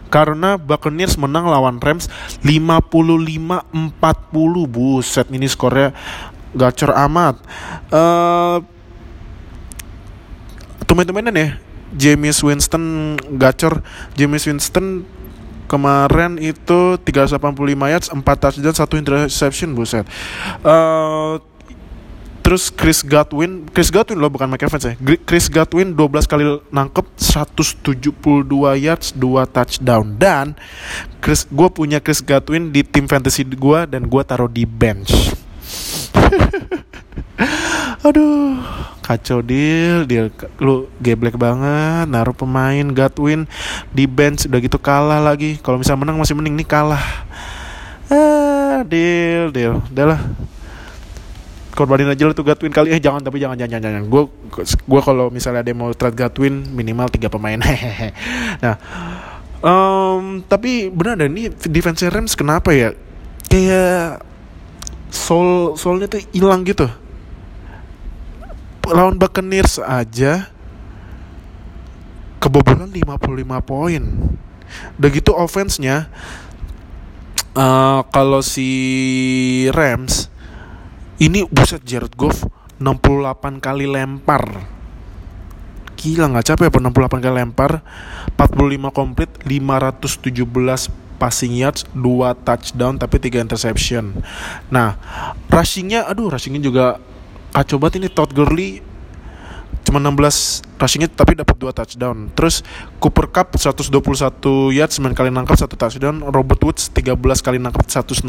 karena 0.09 0.59
Buccaneers 0.59 1.17
menang 1.17 1.47
lawan 1.47 1.79
Rams 1.79 2.11
55-40 2.43 3.95
buset 4.67 5.27
ini 5.31 5.47
skornya 5.47 5.95
gacor 6.55 6.91
amat. 7.09 7.39
Uh, 7.91 8.59
teman-temanan 10.87 11.35
ya 11.35 11.49
James 11.95 12.39
Winston 12.43 13.17
gacor. 13.39 13.83
James 14.15 14.43
Winston 14.47 15.07
kemarin 15.71 16.43
itu 16.43 16.99
385 16.99 17.39
yards 17.87 18.09
4 18.11 18.23
touchdown 18.23 18.75
1 18.75 19.03
interception 19.03 19.79
buset. 19.79 20.07
Uh, 20.67 21.39
Terus 22.41 22.73
Chris 22.73 23.05
Godwin, 23.05 23.69
Chris 23.69 23.93
Godwin 23.93 24.17
loh 24.17 24.33
bukan 24.33 24.49
Mike 24.49 24.65
Evans 24.65 24.85
ya. 24.89 24.95
Chris 25.29 25.53
Godwin 25.53 25.93
12 25.93 26.25
kali 26.25 26.45
nangkep 26.73 27.07
172 27.21 28.49
yards, 28.81 29.13
2 29.13 29.45
touchdown 29.53 30.17
dan 30.17 30.57
Chris 31.21 31.45
gue 31.45 31.69
punya 31.69 32.01
Chris 32.01 32.25
Godwin 32.25 32.73
di 32.73 32.81
tim 32.81 33.05
fantasy 33.05 33.45
gue 33.45 33.81
dan 33.85 34.09
gue 34.09 34.23
taruh 34.25 34.49
di 34.49 34.65
bench. 34.65 35.37
Aduh, 38.07 38.57
kacau 39.05 39.45
deal, 39.45 40.09
deal 40.09 40.33
lu 40.57 40.89
geblek 40.97 41.37
banget 41.37 42.09
naruh 42.09 42.33
pemain 42.33 42.89
Godwin 42.89 43.45
di 43.93 44.09
bench 44.09 44.49
udah 44.49 44.61
gitu 44.65 44.81
kalah 44.81 45.21
lagi. 45.21 45.61
Kalau 45.61 45.77
misalnya 45.77 46.09
menang 46.09 46.17
masih 46.17 46.33
mending 46.33 46.57
nih 46.57 46.69
kalah. 46.69 47.05
Ah, 48.09 48.81
deal, 48.89 49.53
deal. 49.53 49.85
Udah 49.93 50.17
lah 50.17 50.21
korbanin 51.75 52.11
aja 52.11 52.27
lah 52.27 52.35
tuh 52.35 52.47
Gatwin 52.47 52.73
kali. 52.75 52.95
Eh 52.95 53.01
jangan 53.01 53.23
tapi 53.23 53.39
jangan 53.39 53.57
jangan 53.57 53.81
jangan 53.81 54.03
gue 54.07 54.23
gue 54.65 55.01
kalau 55.01 55.31
misalnya 55.31 55.63
ada 55.63 55.73
mau 55.75 55.91
trade 55.95 56.17
Gatwin 56.19 56.67
minimal 56.75 57.11
tiga 57.11 57.31
pemain. 57.31 57.59
Nah 58.65 58.77
um, 59.65 60.45
tapi 60.45 60.89
benar 60.93 61.21
ada 61.21 61.27
ini 61.29 61.49
defense 61.69 62.05
Rams 62.07 62.35
kenapa 62.37 62.73
ya? 62.73 62.93
Kayak 63.51 64.25
soul 65.11 65.75
soulnya 65.75 66.07
tuh 66.07 66.23
hilang 66.31 66.63
gitu. 66.63 66.87
Lawan 68.91 69.19
Buccaneers 69.19 69.79
aja 69.79 70.51
kebobolan 72.41 72.91
55 72.91 73.21
poin. 73.63 74.03
Udah 74.97 75.09
gitu 75.11 75.35
offense-nya 75.35 76.09
uh, 77.55 78.01
kalau 78.11 78.41
si 78.41 78.71
Rams 79.75 80.30
ini 81.21 81.45
buset 81.53 81.85
Jared 81.85 82.17
Goff 82.17 82.49
68 82.81 83.61
kali 83.61 83.85
lempar. 83.85 84.65
Gila 86.01 86.33
nggak 86.33 86.57
capek 86.57 86.73
apa 86.73 86.81
68 86.81 87.21
kali 87.21 87.35
lempar? 87.45 87.85
45 88.41 88.89
komplit 88.89 89.29
517 89.45 90.89
passing 91.21 91.53
yards 91.53 91.85
2 91.93 92.01
touchdown 92.41 92.97
tapi 92.97 93.21
3 93.21 93.45
interception. 93.45 94.17
Nah 94.73 94.97
rushingnya 95.53 96.09
aduh 96.09 96.33
rushingnya 96.33 96.65
juga 96.65 96.97
kacau 97.53 97.77
banget 97.77 98.01
ini. 98.01 98.09
Todd 98.09 98.33
Gurley 98.33 98.81
cuma 99.85 100.01
16 100.01 100.81
rushingnya 100.81 101.13
tapi 101.13 101.37
dapat 101.37 101.53
2 101.61 101.69
touchdown. 101.77 102.33
Terus 102.33 102.65
Cooper 102.97 103.29
Cup 103.29 103.61
121 103.61 103.93
yards 104.73 104.97
9 104.97 105.13
kali 105.13 105.29
nangkap 105.29 105.61
1 105.61 105.69
touchdown. 105.77 106.25
Robert 106.33 106.65
Woods 106.65 106.89
13 106.97 107.13
kali 107.45 107.61
nangkap 107.61 107.85
164 107.85 108.25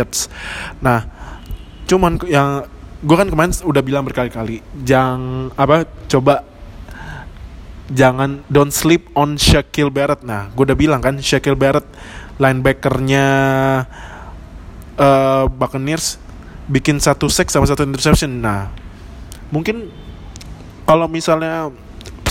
yards. 0.00 0.32
Nah 0.80 1.04
cuman 1.92 2.16
yang 2.24 2.64
gue 3.04 3.16
kan 3.20 3.28
kemarin 3.28 3.52
udah 3.68 3.82
bilang 3.84 4.08
berkali-kali 4.08 4.64
jangan 4.80 5.52
apa 5.60 5.84
coba 6.08 6.48
jangan 7.92 8.40
don't 8.48 8.72
sleep 8.72 9.12
on 9.12 9.36
Shaquille 9.36 9.92
Barrett. 9.92 10.24
Nah 10.24 10.48
gue 10.56 10.64
udah 10.64 10.78
bilang 10.78 11.04
kan 11.04 11.20
Shaquille 11.20 11.58
Barrett 11.58 11.84
linebackernya 12.40 13.26
uh, 14.96 15.44
Buccaneers 15.52 16.16
bikin 16.66 16.98
satu 16.98 17.28
sack 17.28 17.52
sama 17.52 17.68
satu 17.68 17.84
interception. 17.84 18.40
Nah 18.40 18.72
mungkin 19.52 19.92
kalau 20.88 21.06
misalnya 21.06 21.68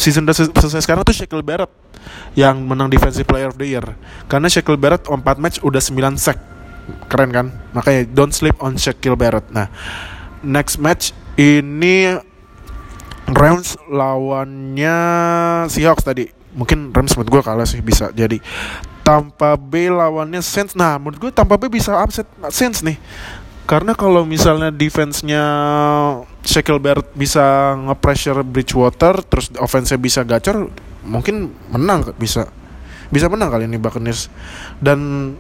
season 0.01 0.25
udah 0.25 0.35
selesai 0.35 0.81
sekarang 0.81 1.05
tuh 1.05 1.13
Shaquille 1.13 1.45
Barrett 1.45 1.69
yang 2.33 2.57
menang 2.65 2.89
defensive 2.89 3.29
player 3.29 3.53
of 3.53 3.57
the 3.61 3.69
year. 3.69 3.85
Karena 4.25 4.49
Shaquille 4.49 4.81
Barrett 4.81 5.05
4 5.05 5.21
match 5.37 5.61
udah 5.61 5.79
9 5.79 6.17
sack 6.17 6.41
keren 7.07 7.31
kan? 7.31 7.47
Makanya 7.75 8.07
don't 8.11 8.33
sleep 8.33 8.57
on 8.59 8.77
Shaquille 8.77 9.19
Barrett. 9.19 9.47
Nah 9.53 9.67
next 10.41 10.81
match 10.81 11.13
ini 11.37 12.17
Rams 13.31 13.79
lawannya 13.87 14.97
Seahawks 15.71 16.03
tadi. 16.03 16.27
Mungkin 16.51 16.91
Rams 16.91 17.15
menurut 17.15 17.29
gue 17.39 17.41
kalah 17.45 17.67
sih 17.67 17.79
bisa 17.79 18.11
jadi. 18.11 18.41
Tampa 19.01 19.55
Bay 19.57 19.87
lawannya 19.89 20.43
Saints. 20.43 20.75
Nah 20.75 20.99
menurut 20.99 21.17
gue 21.17 21.31
Tampa 21.31 21.55
Bay 21.55 21.71
bisa 21.71 21.95
upset 21.95 22.27
Saints 22.51 22.83
nih. 22.83 22.99
Karena 23.69 23.95
kalau 23.95 24.27
misalnya 24.27 24.67
defense-nya 24.67 25.43
Shaquille 26.43 26.81
Barrett 26.81 27.07
bisa 27.15 27.71
nge-pressure 27.79 28.43
Bridgewater 28.43 29.23
terus 29.23 29.47
offense-nya 29.55 29.95
bisa 29.95 30.27
gacor 30.27 30.67
mungkin 31.07 31.55
menang 31.71 32.11
bisa. 32.19 32.51
Bisa 33.11 33.31
menang 33.31 33.47
kali 33.47 33.71
ini 33.71 33.79
Buccaneers. 33.79 34.27
Dan 34.79 35.31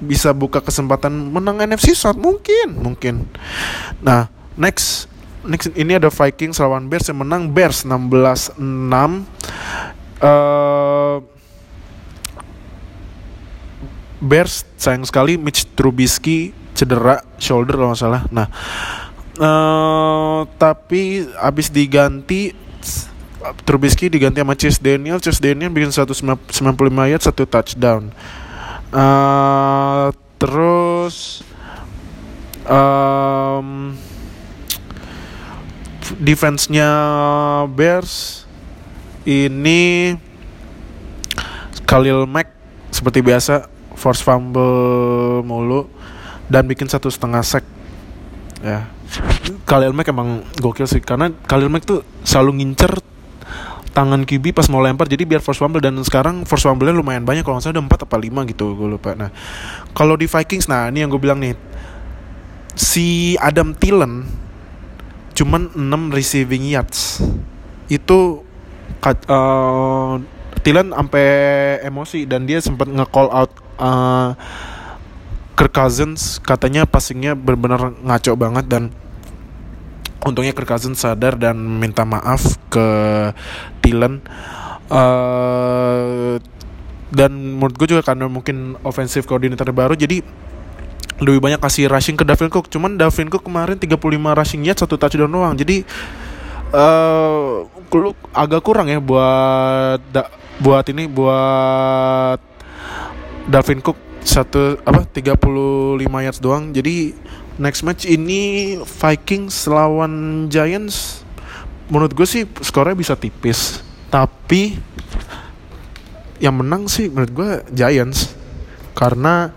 bisa 0.00 0.32
buka 0.32 0.64
kesempatan 0.64 1.12
menang 1.12 1.60
NFC 1.60 1.92
South 1.92 2.16
mungkin 2.16 2.80
mungkin. 2.80 3.28
Nah 4.00 4.32
next 4.56 5.06
next 5.44 5.72
ini 5.76 5.96
ada 5.96 6.08
Vikings 6.08 6.60
lawan 6.60 6.88
Bears 6.88 7.08
yang 7.08 7.20
menang 7.24 7.52
Bears 7.52 7.84
16-6 7.84 8.60
uh, 10.20 11.20
Bears 14.20 14.68
sayang 14.76 15.04
sekali 15.08 15.40
Mitch 15.40 15.64
Trubisky 15.72 16.52
cedera 16.76 17.24
shoulder 17.40 17.76
kalau 17.76 17.92
nggak 17.92 18.00
salah. 18.00 18.22
Nah 18.28 18.46
uh, 19.40 20.44
tapi 20.60 21.24
abis 21.40 21.72
diganti 21.72 22.52
Trubisky 23.64 24.12
diganti 24.12 24.44
sama 24.44 24.52
Chase 24.52 24.80
Daniel 24.80 25.16
Chase 25.16 25.40
Daniel 25.40 25.72
bikin 25.72 25.88
195 25.88 26.52
yard 27.08 27.22
satu 27.24 27.48
touchdown 27.48 28.12
Uh, 28.90 30.10
terus 30.42 31.46
um, 32.66 33.94
defense-nya 36.18 36.90
Bears 37.70 38.42
ini 39.22 40.18
Khalil 41.86 42.26
Mack 42.26 42.50
seperti 42.90 43.22
biasa 43.22 43.70
force 43.94 44.26
fumble 44.26 45.46
mulu 45.46 45.86
dan 46.50 46.66
bikin 46.66 46.90
satu 46.90 47.06
setengah 47.06 47.46
sack 47.46 47.62
ya. 48.58 48.90
Khalil 49.66 49.94
Mack 49.94 50.10
emang 50.10 50.42
gokil 50.58 50.90
sih 50.90 50.98
karena 50.98 51.30
Khalil 51.46 51.70
Mack 51.70 51.86
tuh 51.86 52.02
selalu 52.26 52.62
ngincer 52.62 52.98
tangan 53.90 54.22
QB 54.22 54.54
pas 54.54 54.66
mau 54.70 54.78
lempar 54.78 55.10
jadi 55.10 55.26
biar 55.26 55.42
force 55.42 55.58
fumble. 55.58 55.82
Dan 55.82 55.98
sekarang 56.02 56.46
force 56.46 56.66
fumble-nya 56.66 56.94
lumayan 56.94 57.26
banyak. 57.26 57.42
Kalau 57.42 57.58
nggak 57.58 57.70
salah 57.70 57.76
udah 57.82 57.86
4 57.86 58.06
apa 58.06 58.16
5 58.16 58.50
gitu 58.54 58.64
gue 58.78 58.88
lupa. 58.96 59.10
Nah 59.18 59.30
kalau 59.92 60.14
di 60.14 60.30
Vikings 60.30 60.70
nah 60.70 60.88
ini 60.88 61.02
yang 61.04 61.10
gue 61.10 61.20
bilang 61.20 61.42
nih. 61.42 61.54
Si 62.78 63.36
Adam 63.36 63.76
Thielen 63.76 64.24
cuman 65.34 65.74
6 65.74 66.16
receiving 66.16 66.64
yards. 66.70 67.20
Itu 67.90 68.46
uh, 69.04 70.14
Thielen 70.60 70.94
sampai 70.94 71.26
emosi. 71.84 72.28
Dan 72.28 72.46
dia 72.46 72.62
sempat 72.62 72.86
nge-call 72.86 73.28
out 73.32 73.52
uh, 73.80 74.36
Kirk 75.58 75.72
Cousins. 75.74 76.38
Katanya 76.40 76.86
passingnya 76.86 77.34
benar-benar 77.34 77.96
ngaco 78.00 78.32
banget. 78.38 78.64
Dan 78.70 78.94
untungnya 80.26 80.52
Kirk 80.52 80.68
Cousins 80.68 81.00
sadar 81.00 81.36
dan 81.40 81.56
minta 81.56 82.04
maaf 82.04 82.60
ke 82.68 82.88
Dylan 83.80 84.20
uh, 84.92 86.36
dan 87.10 87.30
menurut 87.34 87.74
gue 87.74 87.96
juga 87.96 88.02
karena 88.06 88.30
mungkin 88.30 88.78
offensive 88.86 89.26
coordinator 89.26 89.72
baru 89.74 89.98
jadi 89.98 90.22
lebih 91.20 91.40
banyak 91.40 91.60
kasih 91.60 91.86
rushing 91.92 92.16
ke 92.16 92.24
Davin 92.24 92.48
Cook. 92.48 92.72
Cuman 92.72 92.96
Davin 92.96 93.28
Cook 93.28 93.44
kemarin 93.44 93.76
35 93.76 94.00
rushing 94.08 94.62
yards 94.64 94.80
satu 94.80 94.96
touchdown 94.96 95.28
doang. 95.28 95.52
Jadi 95.52 95.84
uh, 96.72 97.68
agak 98.32 98.64
kurang 98.64 98.88
ya 98.88 98.98
buat 98.98 100.00
da, 100.08 100.32
buat 100.64 100.84
ini 100.88 101.04
buat 101.06 102.40
Davin 103.52 103.84
Cook 103.84 104.00
satu 104.24 104.80
apa 104.80 105.04
35 105.04 106.24
yards 106.24 106.40
doang. 106.40 106.72
Jadi 106.72 107.12
next 107.60 107.84
match 107.84 108.08
ini 108.08 108.74
Vikings 108.80 109.68
lawan 109.68 110.48
Giants. 110.48 111.20
Menurut 111.92 112.16
gue 112.16 112.24
sih 112.24 112.48
skornya 112.64 112.96
bisa 112.96 113.14
tipis. 113.14 113.84
Tapi 114.08 114.80
yang 116.40 116.56
menang 116.56 116.88
sih 116.88 117.12
menurut 117.12 117.30
gue 117.30 117.50
Giants. 117.76 118.32
Karena 118.96 119.52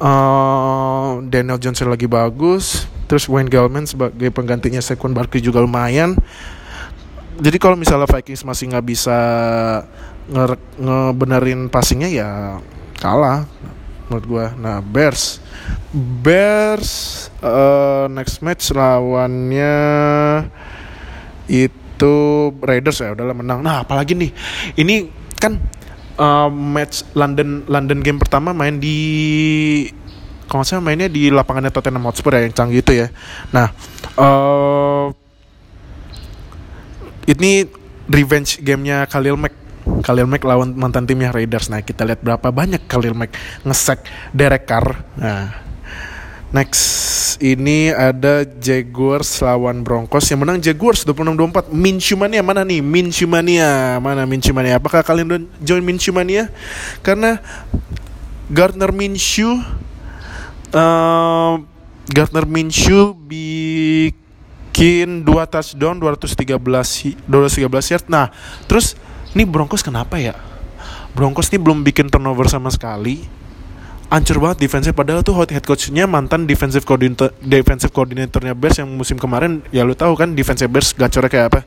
uh, 0.00 1.20
Daniel 1.28 1.60
Johnson 1.60 1.92
lagi 1.92 2.08
bagus 2.08 2.88
terus 3.08 3.24
Wayne 3.24 3.48
Gallman 3.48 3.88
sebagai 3.88 4.28
penggantinya 4.28 4.84
Saquon 4.84 5.16
Barkley 5.16 5.40
juga 5.40 5.64
lumayan. 5.64 6.12
Jadi 7.40 7.56
kalau 7.56 7.78
misalnya 7.78 8.04
Vikings 8.04 8.44
masih 8.44 8.68
nggak 8.68 8.84
bisa 8.84 9.18
nge 10.28 10.60
ngebenerin 10.76 11.72
passingnya 11.72 12.12
ya 12.12 12.30
kalah 13.00 13.48
menurut 14.08 14.26
gua. 14.26 14.46
Nah 14.56 14.80
Bears, 14.80 15.38
Bears 15.94 17.28
uh, 17.44 18.08
next 18.08 18.40
match 18.40 18.72
lawannya 18.72 19.76
itu 21.48 22.16
Raiders 22.60 23.04
ya 23.04 23.12
udahlah 23.12 23.36
menang. 23.36 23.60
Nah 23.60 23.84
apalagi 23.84 24.16
nih 24.16 24.32
ini 24.80 25.08
kan 25.38 25.60
uh, 26.18 26.48
match 26.50 27.06
London 27.14 27.68
London 27.68 28.00
game 28.02 28.18
pertama 28.18 28.50
main 28.56 28.80
di 28.80 28.98
kalau 30.48 30.64
saya 30.64 30.80
mainnya 30.80 31.12
di 31.12 31.28
lapangannya 31.28 31.68
Tottenham 31.68 32.08
Hotspur 32.08 32.32
ya 32.32 32.48
yang 32.48 32.56
canggih 32.56 32.80
itu 32.80 32.92
ya. 33.04 33.12
Nah, 33.52 33.68
uh, 34.16 35.12
ini 37.28 37.68
revenge 38.08 38.56
gamenya 38.64 39.04
Khalil 39.04 39.36
Mack. 39.36 39.67
Khalil 40.04 40.28
Mack 40.28 40.44
lawan 40.44 40.76
mantan 40.76 41.08
timnya 41.08 41.32
Raiders. 41.32 41.72
Nah, 41.72 41.82
kita 41.82 42.04
lihat 42.04 42.20
berapa 42.22 42.48
banyak 42.52 42.84
Khalil 42.86 43.14
Mack 43.16 43.34
ngesek 43.64 44.04
Derek 44.32 44.64
Carr. 44.68 45.04
Nah, 45.16 45.52
next 46.52 47.08
ini 47.38 47.94
ada 47.94 48.42
Jaguars 48.42 49.38
lawan 49.40 49.86
Broncos 49.86 50.26
yang 50.26 50.42
menang 50.42 50.58
Jaguars 50.58 51.06
26-24. 51.06 51.70
Minshew 51.70 52.18
Mania 52.18 52.42
mana 52.42 52.66
nih? 52.66 52.82
Minshew 52.82 53.30
Mania. 53.30 54.02
Mana 54.02 54.26
Minshew 54.26 54.54
Mania? 54.54 54.82
Apakah 54.82 55.06
kalian 55.06 55.46
join 55.62 55.82
Minshew 55.84 56.10
Mania? 56.10 56.50
Karena 57.00 57.38
Gardner 58.48 58.90
Minshew 58.90 59.60
uh, 60.72 61.54
Gardner 62.08 62.48
Minshew 62.48 63.12
bikin 63.28 65.20
dua 65.22 65.44
touchdown 65.44 66.00
213 66.00 66.56
213 67.28 67.92
yard. 67.92 68.06
Nah, 68.08 68.32
terus 68.64 68.96
ini 69.36 69.44
Broncos 69.44 69.84
kenapa 69.84 70.16
ya? 70.16 70.36
Broncos 71.12 71.50
ini 71.50 71.58
belum 71.58 71.82
bikin 71.82 72.08
turnover 72.08 72.46
sama 72.46 72.70
sekali. 72.70 73.26
Ancur 74.08 74.40
banget 74.40 74.64
defense 74.64 74.88
padahal 74.96 75.20
tuh 75.20 75.36
head 75.36 75.60
coachnya 75.68 76.08
mantan 76.08 76.48
defensive 76.48 76.88
coordinator 76.88 77.28
defensive 77.44 77.92
coordinatornya 77.92 78.56
Bears 78.56 78.80
yang 78.80 78.88
musim 78.88 79.20
kemarin 79.20 79.60
ya 79.68 79.84
lu 79.84 79.92
tahu 79.92 80.16
kan 80.16 80.32
defense 80.32 80.64
Bears 80.64 80.96
gacornya 80.96 81.28
kayak 81.28 81.46
apa. 81.52 81.60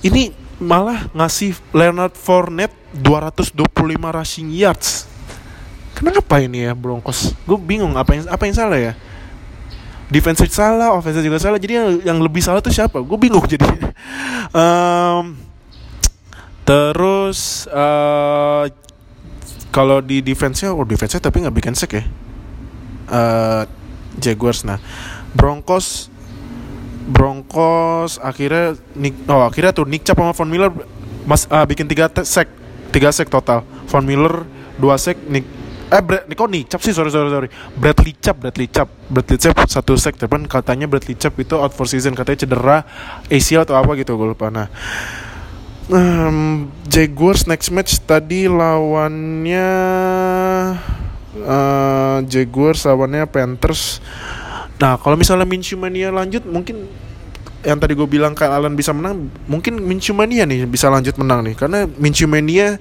Ini 0.00 0.32
malah 0.64 1.12
ngasih 1.12 1.60
Leonard 1.76 2.16
Fournette 2.16 2.72
225 2.96 3.60
rushing 4.00 4.48
yards. 4.48 5.04
Kenapa 5.92 6.40
ini 6.40 6.64
ya 6.64 6.72
Broncos? 6.72 7.36
Gue 7.44 7.60
bingung 7.60 7.92
apa 8.00 8.16
yang 8.16 8.24
apa 8.24 8.42
yang 8.48 8.56
salah 8.56 8.80
ya? 8.80 8.92
Defensive 10.08 10.48
salah 10.48 10.96
offensive 10.96 11.20
juga 11.20 11.36
salah. 11.36 11.60
Jadi 11.60 11.72
yang, 11.76 11.88
yang 12.00 12.18
lebih 12.24 12.40
salah 12.40 12.64
tuh 12.64 12.72
siapa? 12.72 12.96
Gue 13.04 13.20
bingung 13.20 13.44
jadi 13.44 13.68
um, 14.56 15.36
terus 16.70 17.66
uh, 17.66 18.70
kalau 19.74 19.98
di 19.98 20.22
defense-nya 20.22 20.70
oh 20.70 20.86
defense-nya 20.86 21.18
tapi 21.18 21.42
nggak 21.42 21.56
bikin 21.58 21.74
sack 21.74 21.98
ya. 21.98 22.06
Uh, 23.10 23.62
Jaguars 24.22 24.62
nah. 24.62 24.78
Broncos 25.34 26.06
Broncos 27.10 28.22
akhirnya 28.22 28.78
Nick, 28.94 29.18
oh 29.26 29.42
akhirnya 29.42 29.74
tuh 29.74 29.82
Nick 29.82 30.06
Chubb 30.06 30.22
sama 30.22 30.30
Von 30.30 30.46
Miller 30.46 30.70
mas 31.26 31.50
uh, 31.50 31.66
bikin 31.66 31.90
tiga 31.90 32.06
sack 32.22 32.46
tiga 32.94 33.10
sack 33.10 33.26
total. 33.26 33.66
Von 33.90 34.06
Miller 34.06 34.46
dua 34.78 34.94
sack 34.94 35.18
Nick 35.26 35.42
eh 35.90 35.98
Brad, 35.98 36.22
kok 36.30 36.46
nih 36.46 36.62
cap 36.70 36.78
sih? 36.86 36.94
Sorry 36.94 37.10
sorry 37.10 37.34
sorry. 37.34 37.50
Bradley 37.74 38.14
Cap 38.14 38.38
Bradley 38.38 38.70
Cap 38.70 38.86
Bradley 39.10 39.42
Cap 39.42 39.58
satu 39.66 39.98
sek 39.98 40.14
tapi 40.14 40.38
katanya 40.46 40.86
Bradley 40.86 41.18
Cap 41.18 41.34
itu 41.34 41.58
out 41.58 41.74
for 41.74 41.90
season. 41.90 42.14
Katanya 42.14 42.46
cedera 42.46 42.86
ACL 43.26 43.66
atau 43.66 43.74
apa 43.74 43.98
gitu 43.98 44.14
gue 44.14 44.30
lupa. 44.30 44.54
Nah 44.54 44.70
um, 45.90 46.70
Jaguars 46.86 47.44
next 47.50 47.68
match 47.74 47.98
tadi 48.06 48.46
lawannya 48.46 49.70
uh, 51.42 52.18
Jaguars 52.24 52.86
lawannya 52.86 53.26
Panthers. 53.26 53.98
Nah 54.80 54.96
kalau 54.96 55.18
misalnya 55.18 55.44
Minshew 55.44 55.76
Mania 55.76 56.08
lanjut 56.08 56.46
mungkin 56.46 56.88
yang 57.60 57.76
tadi 57.76 57.92
gue 57.92 58.08
bilang 58.08 58.32
Kyle 58.32 58.56
Allen 58.56 58.72
bisa 58.72 58.96
menang 58.96 59.28
mungkin 59.44 59.76
Minshew 59.84 60.16
Mania 60.16 60.48
nih 60.48 60.64
bisa 60.64 60.88
lanjut 60.88 61.18
menang 61.20 61.44
nih. 61.44 61.54
Karena 61.58 61.84
Minshew 61.84 62.30
Mania 62.30 62.80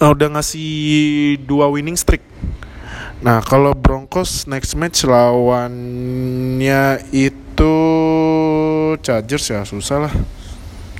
uh, 0.00 0.10
udah 0.14 0.38
ngasih 0.38 1.36
dua 1.44 1.68
winning 1.68 1.98
streak. 1.98 2.24
Nah 3.18 3.42
kalau 3.42 3.74
Broncos 3.74 4.46
next 4.46 4.78
match 4.78 5.02
lawannya 5.04 7.02
itu 7.10 7.74
Chargers 9.02 9.50
ya 9.50 9.66
susah 9.66 10.06
lah 10.06 10.14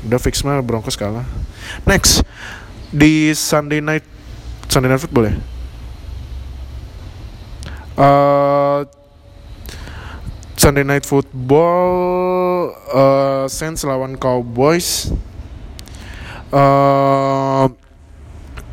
udah 0.06 0.20
fix 0.22 0.44
mah 0.46 0.62
Broncos 0.62 0.94
kalah. 0.94 1.26
Next 1.88 2.22
di 2.94 3.34
Sunday 3.34 3.82
night 3.82 4.06
Sunday 4.70 4.92
night 4.92 5.02
football 5.02 5.26
ya? 5.30 5.34
Uh, 7.98 8.86
Sunday 10.58 10.82
Night 10.82 11.06
Football 11.06 12.70
uh, 12.90 13.46
Saints 13.46 13.86
lawan 13.86 14.18
Cowboys. 14.18 15.10
Uh, 16.50 17.66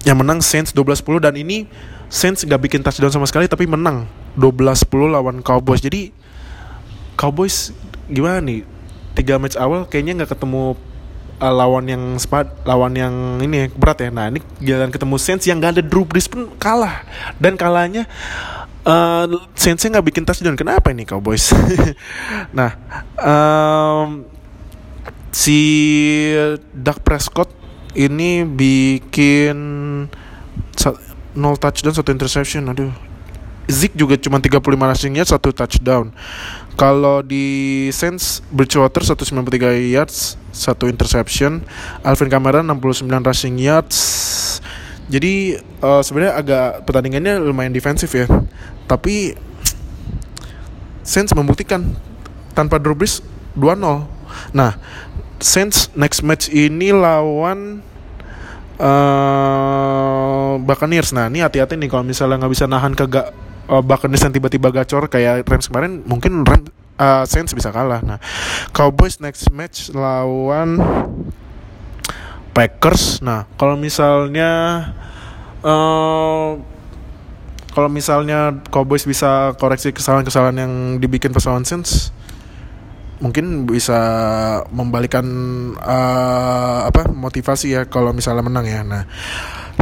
yang 0.06 0.22
menang 0.22 0.42
Saints 0.46 0.74
12-10 0.74 1.26
dan 1.26 1.34
ini 1.38 1.66
Saints 2.10 2.46
nggak 2.46 2.62
bikin 2.70 2.82
touchdown 2.86 3.12
sama 3.12 3.26
sekali 3.26 3.50
tapi 3.50 3.66
menang 3.66 4.10
12-10 4.38 5.14
lawan 5.14 5.38
Cowboys. 5.46 5.82
Jadi 5.82 6.10
Cowboys 7.18 7.74
gimana 8.10 8.42
nih? 8.42 8.62
Tiga 9.16 9.40
match 9.40 9.56
awal 9.56 9.88
kayaknya 9.88 10.22
nggak 10.22 10.36
ketemu 10.36 10.76
uh, 11.40 11.54
lawan 11.54 11.86
yang 11.90 12.04
spad 12.22 12.52
lawan 12.64 12.94
yang 12.96 13.14
ini 13.44 13.72
berat 13.72 14.04
ya. 14.04 14.10
Nah 14.12 14.32
ini 14.32 14.40
jalan 14.64 14.90
ketemu 14.92 15.16
Saints 15.20 15.46
yang 15.48 15.60
gak 15.60 15.80
ada 15.80 15.84
Drew 15.84 16.08
Brees 16.08 16.28
pun 16.30 16.52
kalah. 16.60 17.04
Dan 17.40 17.60
kalahnya 17.60 18.08
uh, 18.88 19.26
Sensei 19.58 19.92
nggak 19.92 20.06
bikin 20.14 20.24
touchdown. 20.24 20.56
Kenapa 20.56 20.94
ini 20.94 21.04
Cowboys? 21.04 21.52
Nah 22.58 22.72
um, 23.20 24.24
si 25.36 25.60
Dak 26.72 27.04
Prescott 27.04 27.52
ini 27.96 28.44
bikin 28.44 29.58
0 30.76 30.94
touchdown 31.36 31.96
satu 31.96 32.10
interception. 32.16 32.72
Aduh 32.72 33.05
Zik 33.66 33.98
juga 33.98 34.14
cuma 34.22 34.38
35 34.38 34.62
rushingnya 34.62 35.26
satu 35.26 35.50
touchdown. 35.50 36.14
Kalau 36.76 37.24
di 37.24 37.88
Saints 37.90 38.46
Bridgewater 38.52 39.02
193 39.02 39.96
yards 39.96 40.38
satu 40.54 40.88
interception. 40.88 41.66
Alvin 42.06 42.30
Kamara 42.30 42.62
69 42.62 43.10
rushing 43.26 43.56
yards. 43.58 43.98
Jadi 45.06 45.58
uh, 45.86 46.02
sebenarnya 46.02 46.34
agak 46.38 46.68
pertandingannya 46.86 47.42
lumayan 47.42 47.74
defensif 47.74 48.14
ya. 48.14 48.26
Tapi 48.86 49.34
Saints 51.06 51.34
membuktikan 51.38 51.94
tanpa 52.58 52.82
Drew 52.82 52.98
Brees 52.98 53.22
2-0 53.54 54.16
nah 54.52 54.76
Saints 55.38 55.92
next 55.94 56.24
match 56.24 56.50
ini 56.50 56.96
lawan 56.96 57.84
uh, 58.80 60.56
Buccaneers. 60.64 61.12
Nah 61.12 61.28
ini 61.28 61.44
hati-hati 61.44 61.76
nih 61.76 61.92
kalau 61.92 62.08
misalnya 62.08 62.40
nggak 62.40 62.54
bisa 62.56 62.66
nahan 62.66 62.96
ke 62.96 63.06
uh, 63.70 63.84
Buccaneers 63.84 64.24
yang 64.24 64.34
tiba-tiba 64.34 64.70
gacor 64.74 65.08
kayak 65.08 65.46
Rams 65.46 65.68
kemarin 65.70 66.02
mungkin 66.06 66.46
Rams 66.46 66.70
uh, 66.98 67.24
Saints 67.28 67.54
bisa 67.54 67.70
kalah 67.70 68.02
nah 68.02 68.18
Cowboys 68.72 69.22
next 69.22 69.50
match 69.52 69.92
lawan 69.94 70.80
Packers 72.56 73.20
nah 73.20 73.50
kalau 73.60 73.76
misalnya 73.76 74.52
uh, 75.66 76.58
kalau 77.76 77.92
misalnya 77.92 78.64
Cowboys 78.72 79.04
bisa 79.04 79.52
koreksi 79.60 79.92
kesalahan-kesalahan 79.92 80.58
yang 80.64 80.74
dibikin 81.04 81.36
pas 81.36 81.44
lawan 81.44 81.68
Saints 81.68 82.16
mungkin 83.24 83.64
bisa 83.64 84.00
membalikan 84.76 85.26
uh, 85.80 86.88
apa 86.88 87.08
motivasi 87.12 87.72
ya 87.72 87.82
kalau 87.88 88.12
misalnya 88.12 88.44
menang 88.44 88.68
ya. 88.68 88.84
Nah, 88.84 89.04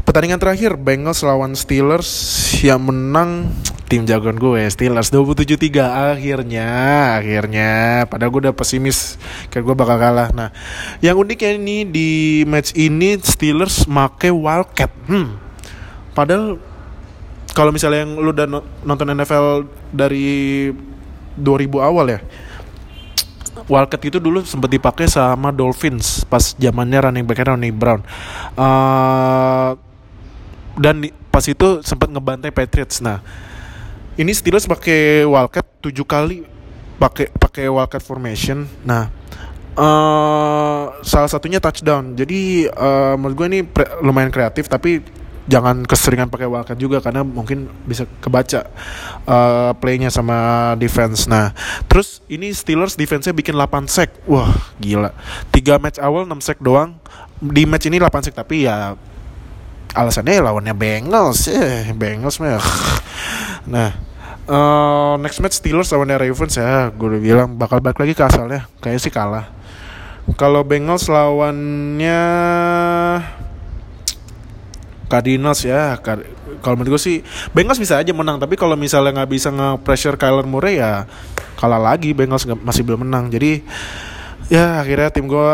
pertandingan 0.04 0.39
terakhir 0.39 0.76
Bengals 0.76 1.24
lawan 1.24 1.56
Steelers 1.56 2.08
yang 2.63 2.84
menang 2.84 3.52
tim 3.88 4.04
jagoan 4.04 4.39
gue 4.39 4.68
Steelers 4.72 5.13
27-3 5.13 6.16
akhirnya 6.16 6.68
akhirnya 7.20 7.72
padahal 8.10 8.32
gue 8.32 8.42
udah 8.50 8.56
pesimis 8.56 9.20
kayak 9.52 9.63
gue 9.63 9.76
bakal 9.76 9.98
kalah. 10.00 10.30
Nah 10.36 10.50
yang 11.00 11.20
uniknya 11.20 11.56
ini 11.56 11.88
di 11.88 12.10
match 12.48 12.76
ini 12.76 13.20
Steelers 13.22 13.88
make 13.88 14.32
Wildcat. 14.32 14.92
Hmm. 15.08 15.39
Padahal 16.13 16.60
kalau 17.54 17.72
misalnya 17.72 18.06
yang 18.06 18.18
lu 18.18 18.34
udah 18.34 18.48
nonton 18.84 19.13
NFL 19.13 19.70
dari 19.94 20.70
2000 21.38 21.70
awal 21.82 22.06
ya 22.13 22.22
Wildcat 23.70 24.02
itu 24.04 24.18
dulu 24.20 24.44
sempat 24.44 24.68
dipakai 24.68 25.08
sama 25.08 25.54
Dolphins 25.54 26.28
pas 26.28 26.58
zamannya 26.58 27.00
running 27.00 27.26
back 27.30 27.46
Ronnie 27.48 27.72
Brown. 27.72 28.04
Uh, 28.58 29.78
dan 30.79 31.05
pas 31.29 31.43
itu 31.45 31.81
sempat 31.86 32.09
ngebantai 32.09 32.49
Patriots 32.49 33.01
nah 33.01 33.21
ini 34.17 34.29
Steelers 34.33 34.69
pakai 34.69 35.25
Wildcat 35.25 35.65
tujuh 35.81 36.05
kali 36.05 36.45
pakai 37.01 37.29
pakai 37.33 37.69
Wildcat 37.69 38.01
formation 38.01 38.65
nah 38.86 39.09
uh, 39.77 41.01
salah 41.01 41.29
satunya 41.29 41.57
touchdown. 41.57 42.13
Jadi 42.17 42.69
uh, 42.69 43.15
menurut 43.17 43.36
gue 43.38 43.47
ini 43.49 43.59
lumayan 44.01 44.29
kreatif 44.33 44.69
tapi 44.69 45.01
jangan 45.43 45.83
keseringan 45.83 46.31
pakai 46.31 46.47
wildcat 46.47 46.79
juga 46.79 47.03
karena 47.03 47.19
mungkin 47.19 47.67
bisa 47.83 48.07
kebaca 48.23 48.63
uh, 49.27 49.71
playnya 49.75 50.07
sama 50.07 50.71
defense. 50.79 51.27
Nah, 51.27 51.51
terus 51.91 52.23
ini 52.31 52.55
Steelers 52.55 52.95
defense-nya 52.95 53.36
bikin 53.36 53.55
8 53.57 53.91
sack. 53.91 54.23
Wah, 54.29 54.55
gila. 54.79 55.12
3 55.51 55.83
match 55.83 55.99
awal 55.99 56.23
6 56.23 56.39
sack 56.39 56.59
doang. 56.63 56.95
Di 57.43 57.67
match 57.67 57.91
ini 57.91 57.99
8 57.99 58.23
sack 58.29 58.36
tapi 58.39 58.63
ya 58.63 58.95
alasannya 59.93 60.41
lawannya 60.41 60.73
Bengals. 60.73 61.47
Eh, 61.49 61.93
Bengals 61.93 62.41
mah. 62.41 62.60
nah, 63.73 63.93
uh, 64.49 65.15
next 65.21 65.39
match 65.39 65.62
Steelers 65.62 65.93
lawannya 65.93 66.17
Ravens 66.19 66.58
ya, 66.58 66.89
gue 66.89 67.08
udah 67.08 67.21
bilang 67.21 67.49
bakal 67.56 67.79
balik 67.79 68.01
lagi 68.01 68.13
ke 68.17 68.23
asalnya. 68.25 68.65
Kayaknya 68.82 69.01
sih 69.01 69.13
kalah. 69.13 69.45
Kalau 70.36 70.65
Bengals 70.65 71.06
lawannya 71.08 72.21
Cardinals 75.13 75.62
ya 75.62 76.01
kalau 76.01 76.73
menurut 76.73 76.97
gue 76.97 77.01
sih 77.06 77.17
Bengals 77.53 77.77
bisa 77.77 78.01
aja 78.01 78.10
menang 78.17 78.41
tapi 78.41 78.58
kalau 78.58 78.73
misalnya 78.73 79.21
nggak 79.21 79.29
bisa 79.29 79.53
nge-pressure 79.53 80.17
Kyler 80.17 80.49
Murray 80.49 80.82
ya 80.82 81.06
kalah 81.53 81.77
lagi 81.77 82.17
Bengals 82.17 82.49
gak, 82.49 82.58
masih 82.65 82.82
belum 82.82 83.06
menang 83.06 83.29
jadi 83.29 83.62
ya 84.49 84.82
akhirnya 84.82 85.13
tim 85.13 85.29
gue 85.29 85.49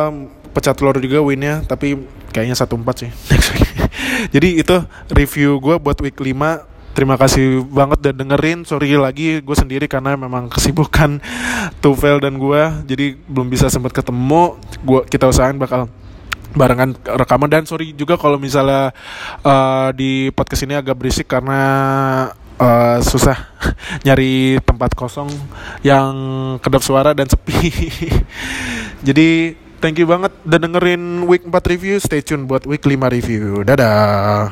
pecah 0.56 0.72
telur 0.72 0.96
juga 1.04 1.20
winnya 1.20 1.60
tapi 1.68 2.00
kayaknya 2.32 2.56
satu 2.56 2.80
empat 2.80 2.96
sih 3.04 3.12
jadi 4.36 4.50
itu 4.62 4.76
review 5.12 5.60
gue 5.60 5.76
buat 5.80 5.98
week 6.02 6.20
5 6.20 6.70
Terima 6.90 7.16
kasih 7.16 7.64
banget 7.64 8.04
udah 8.04 8.16
dengerin. 8.18 8.68
Sorry 8.68 8.92
lagi 9.00 9.40
gue 9.40 9.56
sendiri 9.56 9.88
karena 9.88 10.20
memang 10.20 10.52
kesibukan 10.52 11.24
Tufel 11.86 12.20
dan 12.20 12.36
gue, 12.36 12.62
jadi 12.92 13.16
belum 13.24 13.48
bisa 13.48 13.72
sempat 13.72 13.96
ketemu. 13.96 14.60
Gua 14.84 15.08
kita 15.08 15.30
usahain 15.32 15.56
bakal 15.56 15.88
barengan 16.52 16.98
rekaman 16.98 17.48
dan 17.48 17.64
sorry 17.64 17.94
juga 17.94 18.18
kalau 18.18 18.42
misalnya 18.42 18.92
uh, 19.46 19.94
di 19.94 20.34
podcast 20.34 20.66
ini 20.66 20.76
agak 20.76 20.98
berisik 20.98 21.30
karena 21.30 21.62
uh, 22.60 22.98
susah 23.00 23.38
nyari 24.06 24.60
tempat 24.66 24.92
kosong 24.98 25.32
yang 25.86 26.12
kedap 26.60 26.84
suara 26.84 27.16
dan 27.16 27.32
sepi. 27.32 27.70
Jadi 29.08 29.56
thank 29.80 29.98
you 29.98 30.08
banget 30.08 30.36
udah 30.44 30.60
dengerin 30.60 31.26
week 31.26 31.48
4 31.48 31.72
review. 31.72 31.96
Stay 31.98 32.20
tune 32.20 32.46
buat 32.46 32.68
week 32.68 32.84
5 32.84 33.00
review. 33.10 33.64
Dadah. 33.64 34.52